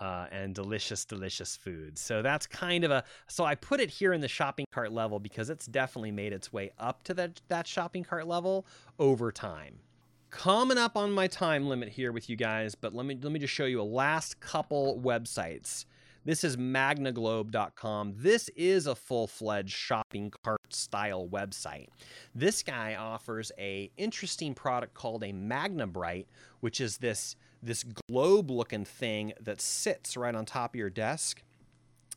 [0.00, 1.98] uh, and delicious, delicious food.
[1.98, 3.04] So that's kind of a.
[3.28, 6.52] So I put it here in the shopping cart level because it's definitely made its
[6.52, 8.66] way up to that that shopping cart level
[8.98, 9.80] over time.
[10.30, 13.40] Coming up on my time limit here with you guys, but let me let me
[13.40, 15.86] just show you a last couple websites.
[16.24, 18.14] This is magnaglobe.com.
[18.16, 21.88] This is a full-fledged shopping cart style website.
[22.34, 26.26] This guy offers a interesting product called a MagnaBrite,
[26.60, 31.42] which is this this globe looking thing that sits right on top of your desk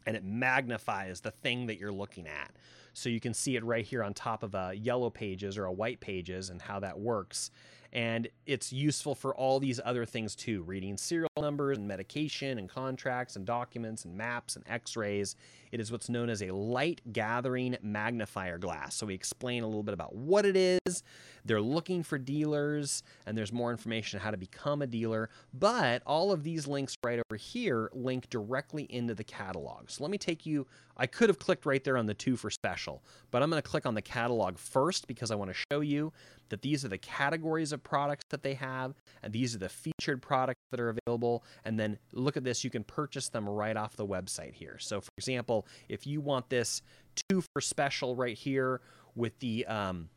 [0.06, 2.52] and it magnifies the thing that you're looking at.
[2.94, 5.72] So you can see it right here on top of a yellow pages or a
[5.72, 7.50] white pages and how that works
[7.94, 12.68] and it's useful for all these other things too reading serial numbers and medication and
[12.68, 15.36] contracts and documents and maps and x-rays.
[15.72, 18.96] It is what's known as a light gathering magnifier glass.
[18.96, 21.04] So we explain a little bit about what it is
[21.46, 26.02] they're looking for dealers and there's more information on how to become a dealer but
[26.06, 30.18] all of these links right over here link directly into the catalog so let me
[30.18, 30.66] take you
[30.98, 33.68] i could have clicked right there on the two for special but i'm going to
[33.68, 36.12] click on the catalog first because i want to show you
[36.54, 40.22] that these are the categories of products that they have, and these are the featured
[40.22, 41.44] products that are available.
[41.66, 44.78] And then look at this, you can purchase them right off the website here.
[44.80, 46.84] So, for example, if you want this
[47.28, 48.82] two for special right here
[49.16, 50.10] with the um,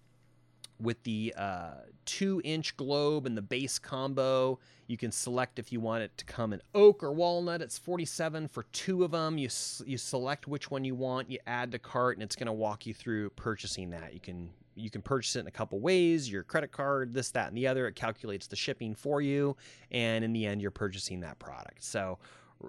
[0.81, 1.75] with the uh,
[2.05, 4.59] two inch globe and the base combo.
[4.87, 7.61] You can select if you want it to come in oak or walnut.
[7.61, 9.37] It's 47 for two of them.
[9.37, 9.49] You,
[9.85, 12.87] you select which one you want, you add to cart, and it's going to walk
[12.87, 14.15] you through purchasing that.
[14.15, 17.49] You can you can purchase it in a couple ways your credit card this that
[17.49, 19.57] and the other it calculates the shipping for you
[19.91, 22.19] and in the end you're purchasing that product so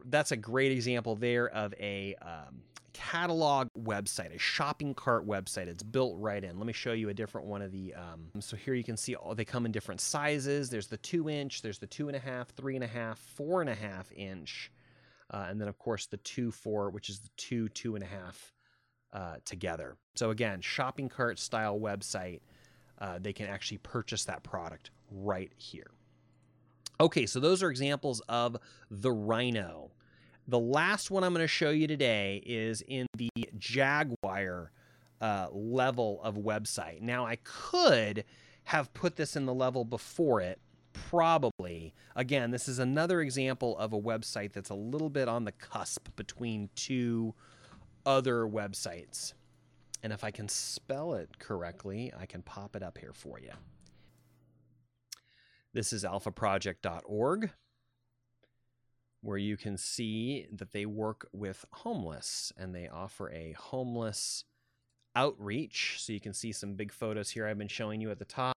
[0.06, 2.62] that's a great example there of a um,
[3.00, 7.14] catalog website a shopping cart website it's built right in let me show you a
[7.14, 10.02] different one of the um, so here you can see all they come in different
[10.02, 13.20] sizes there's the two inch there's the two and a half three and a half
[13.20, 14.72] four and a half inch
[15.32, 18.08] uh, and then of course the two four which is the two two and a
[18.08, 18.54] half
[19.14, 19.96] uh, together.
[20.16, 22.42] So again, shopping cart style website,
[23.00, 25.92] uh, they can actually purchase that product right here.
[27.00, 28.58] Okay, so those are examples of
[28.90, 29.92] the Rhino.
[30.48, 34.72] The last one I'm going to show you today is in the Jaguar
[35.20, 37.02] uh, level of website.
[37.02, 38.24] Now, I could
[38.64, 40.60] have put this in the level before it,
[40.94, 41.94] probably.
[42.16, 46.08] Again, this is another example of a website that's a little bit on the cusp
[46.16, 47.34] between two
[48.06, 49.34] other websites.
[50.02, 53.52] And if I can spell it correctly, I can pop it up here for you.
[55.74, 57.52] This is alphaproject.org,
[59.28, 64.46] where you can see that they work with homeless and they offer a homeless
[65.18, 65.98] outreach.
[66.00, 68.56] So you can see some big photos here I've been showing you at the top,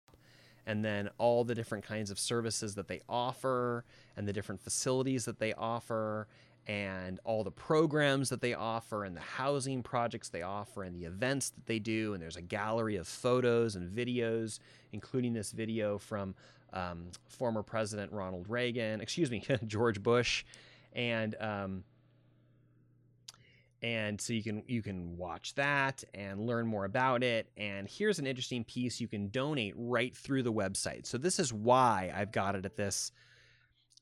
[0.66, 3.84] and then all the different kinds of services that they offer
[4.16, 6.28] and the different facilities that they offer
[6.68, 11.04] and all the programs that they offer and the housing projects they offer and the
[11.04, 12.14] events that they do.
[12.14, 14.60] And there's a gallery of photos and videos,
[14.92, 16.36] including this video from
[16.72, 20.44] um, former President Ronald Reagan, excuse me, George Bush,
[20.92, 21.84] and um,
[23.82, 27.50] and so you can you can watch that and learn more about it.
[27.56, 31.06] And here's an interesting piece you can donate right through the website.
[31.06, 33.12] So this is why i've got it at this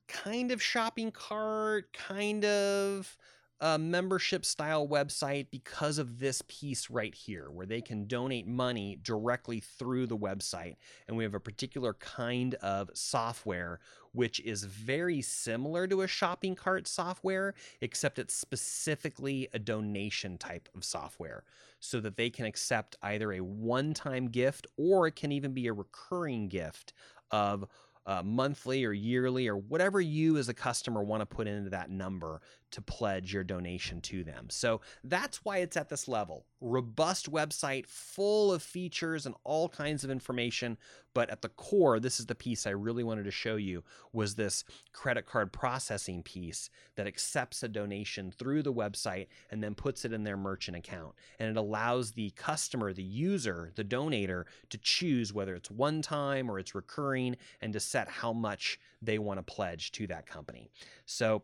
[0.08, 3.16] kind of shopping cart, kind of
[3.60, 8.98] a membership style website because of this piece right here, where they can donate money
[9.02, 10.76] directly through the website.
[11.06, 13.80] And we have a particular kind of software
[14.12, 20.68] which is very similar to a shopping cart software, except it's specifically a donation type
[20.74, 21.44] of software
[21.80, 25.66] so that they can accept either a one time gift or it can even be
[25.66, 26.92] a recurring gift
[27.30, 27.66] of
[28.06, 31.90] uh, monthly or yearly or whatever you as a customer want to put into that
[31.90, 32.40] number
[32.70, 34.46] to pledge your donation to them.
[34.50, 36.44] So that's why it's at this level.
[36.60, 40.76] Robust website full of features and all kinds of information,
[41.14, 44.34] but at the core, this is the piece I really wanted to show you was
[44.34, 50.04] this credit card processing piece that accepts a donation through the website and then puts
[50.04, 51.14] it in their merchant account.
[51.38, 56.50] And it allows the customer, the user, the donator to choose whether it's one time
[56.50, 60.70] or it's recurring and to set how much they want to pledge to that company.
[61.06, 61.42] So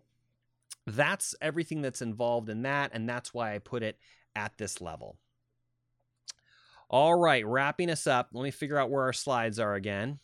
[0.87, 3.99] that's everything that's involved in that, and that's why I put it
[4.37, 5.19] at this level.
[6.91, 8.29] All right, wrapping us up.
[8.33, 10.19] Let me figure out where our slides are again.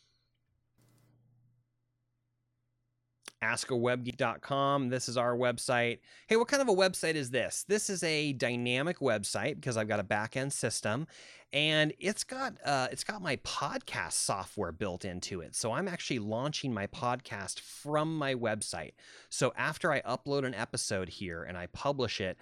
[3.42, 4.88] askawebgeek.com.
[4.88, 5.98] This is our website.
[6.26, 7.64] Hey, what kind of a website is this?
[7.68, 11.06] This is a dynamic website because I've got a back-end system
[11.52, 15.56] and it's got uh, it's got my podcast software built into it.
[15.56, 18.92] So I'm actually launching my podcast from my website.
[19.30, 22.38] So after I upload an episode here and I publish it,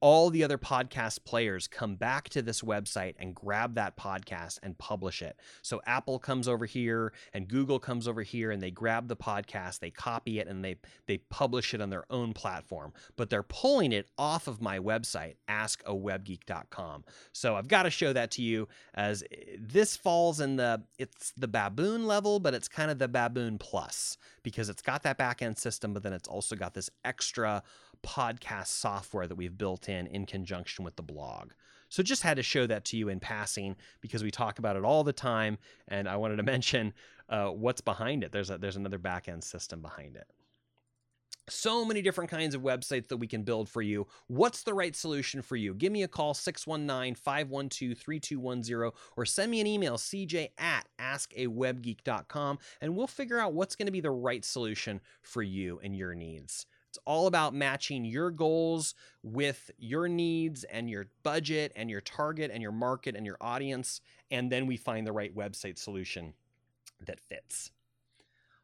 [0.00, 4.76] all the other podcast players come back to this website and grab that podcast and
[4.78, 5.38] publish it.
[5.62, 9.80] So Apple comes over here and Google comes over here and they grab the podcast,
[9.80, 13.92] they copy it and they they publish it on their own platform, but they're pulling
[13.92, 17.04] it off of my website askawebgeek.com.
[17.32, 21.32] So I've got to show that to you as eh, this falls in the it's
[21.36, 25.42] the baboon level, but it's kind of the baboon plus because it's got that back
[25.42, 27.62] end system but then it's also got this extra
[28.04, 31.50] podcast software that we've built in in conjunction with the blog.
[31.88, 34.84] So just had to show that to you in passing because we talk about it
[34.84, 36.92] all the time, and I wanted to mention
[37.28, 38.32] uh, what's behind it.
[38.32, 40.26] There's a, there's another backend system behind it.
[41.48, 44.06] So many different kinds of websites that we can build for you.
[44.28, 45.74] What's the right solution for you?
[45.74, 52.58] Give me a call, 619 512 3210, or send me an email, cj at askawebgeek.com,
[52.80, 56.14] and we'll figure out what's going to be the right solution for you and your
[56.14, 56.66] needs.
[56.94, 62.52] It's all about matching your goals with your needs and your budget and your target
[62.54, 64.00] and your market and your audience.
[64.30, 66.34] And then we find the right website solution
[67.04, 67.72] that fits.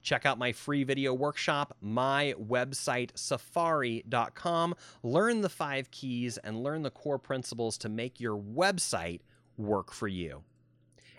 [0.02, 4.74] Check out my free video workshop, my website, safari.com.
[5.02, 9.22] Learn the five keys and learn the core principles to make your website
[9.56, 10.44] work for you.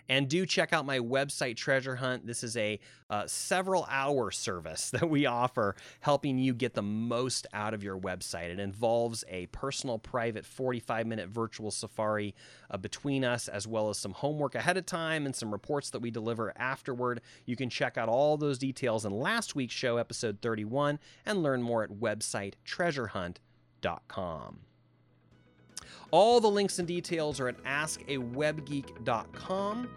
[0.09, 2.27] And do check out my website, Treasure Hunt.
[2.27, 2.79] This is a
[3.09, 7.97] uh, several hour service that we offer, helping you get the most out of your
[7.97, 8.49] website.
[8.49, 12.35] It involves a personal, private 45 minute virtual safari
[12.69, 16.01] uh, between us, as well as some homework ahead of time and some reports that
[16.01, 17.21] we deliver afterward.
[17.45, 21.61] You can check out all those details in last week's show, episode 31, and learn
[21.61, 24.59] more at website treasurehunt.com.
[26.13, 29.89] All the links and details are at askawebgeek.com.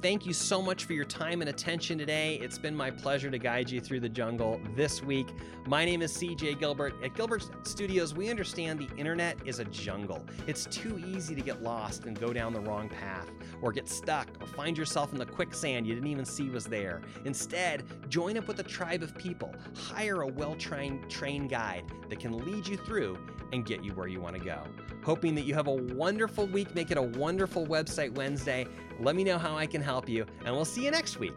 [0.00, 2.36] Thank you so much for your time and attention today.
[2.36, 5.26] It's been my pleasure to guide you through the jungle this week.
[5.66, 6.94] My name is CJ Gilbert.
[7.04, 10.24] At Gilbert Studios, we understand the internet is a jungle.
[10.46, 14.26] It's too easy to get lost and go down the wrong path, or get stuck,
[14.40, 17.02] or find yourself in the quicksand you didn't even see was there.
[17.26, 19.54] Instead, join up with a tribe of people.
[19.76, 23.18] Hire a well trained guide that can lead you through
[23.52, 24.62] and get you where you want to go.
[25.04, 26.74] Hoping that you have a wonderful week.
[26.74, 28.66] Make it a wonderful website Wednesday.
[28.98, 31.36] Let me know how I can help you, and we'll see you next week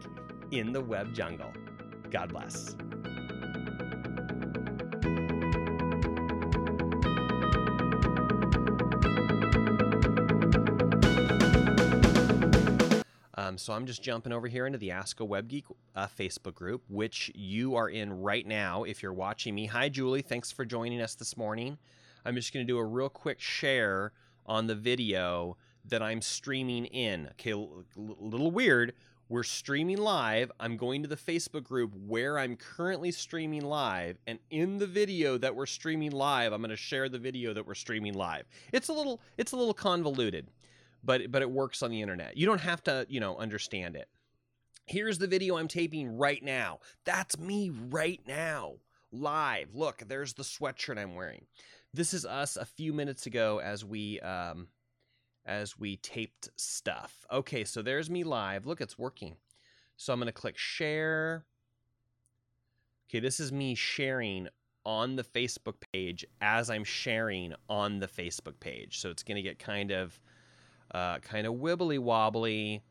[0.50, 1.52] in the web jungle.
[2.10, 2.76] God bless.
[13.36, 16.54] Um, so I'm just jumping over here into the Ask a Web Geek uh, Facebook
[16.54, 19.66] group, which you are in right now if you're watching me.
[19.66, 20.22] Hi, Julie.
[20.22, 21.78] Thanks for joining us this morning.
[22.24, 24.12] I'm just going to do a real quick share
[24.46, 25.56] on the video
[25.86, 27.28] that I'm streaming in.
[27.32, 27.66] Okay, a
[27.96, 28.94] little weird.
[29.28, 30.52] We're streaming live.
[30.60, 35.38] I'm going to the Facebook group where I'm currently streaming live, and in the video
[35.38, 38.44] that we're streaming live, I'm going to share the video that we're streaming live.
[38.72, 40.50] It's a little it's a little convoluted,
[41.02, 42.36] but but it works on the internet.
[42.36, 44.08] You don't have to, you know, understand it.
[44.86, 46.80] Here's the video I'm taping right now.
[47.06, 48.74] That's me right now,
[49.10, 49.74] live.
[49.74, 51.46] Look, there's the sweatshirt I'm wearing.
[51.94, 54.66] This is us a few minutes ago as we um,
[55.46, 57.24] as we taped stuff.
[57.30, 58.66] Okay, so there's me live.
[58.66, 59.36] Look, it's working.
[59.96, 61.44] So I'm going to click share.
[63.08, 64.48] Okay, this is me sharing
[64.84, 68.98] on the Facebook page as I'm sharing on the Facebook page.
[68.98, 70.18] So it's going to get kind of
[70.92, 72.82] uh, kind of wibbly wobbly.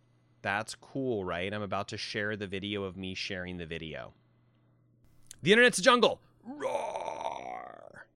[0.43, 1.53] That's cool, right?
[1.53, 4.13] I'm about to share the video of me sharing the video.
[5.41, 6.21] The internet's a jungle.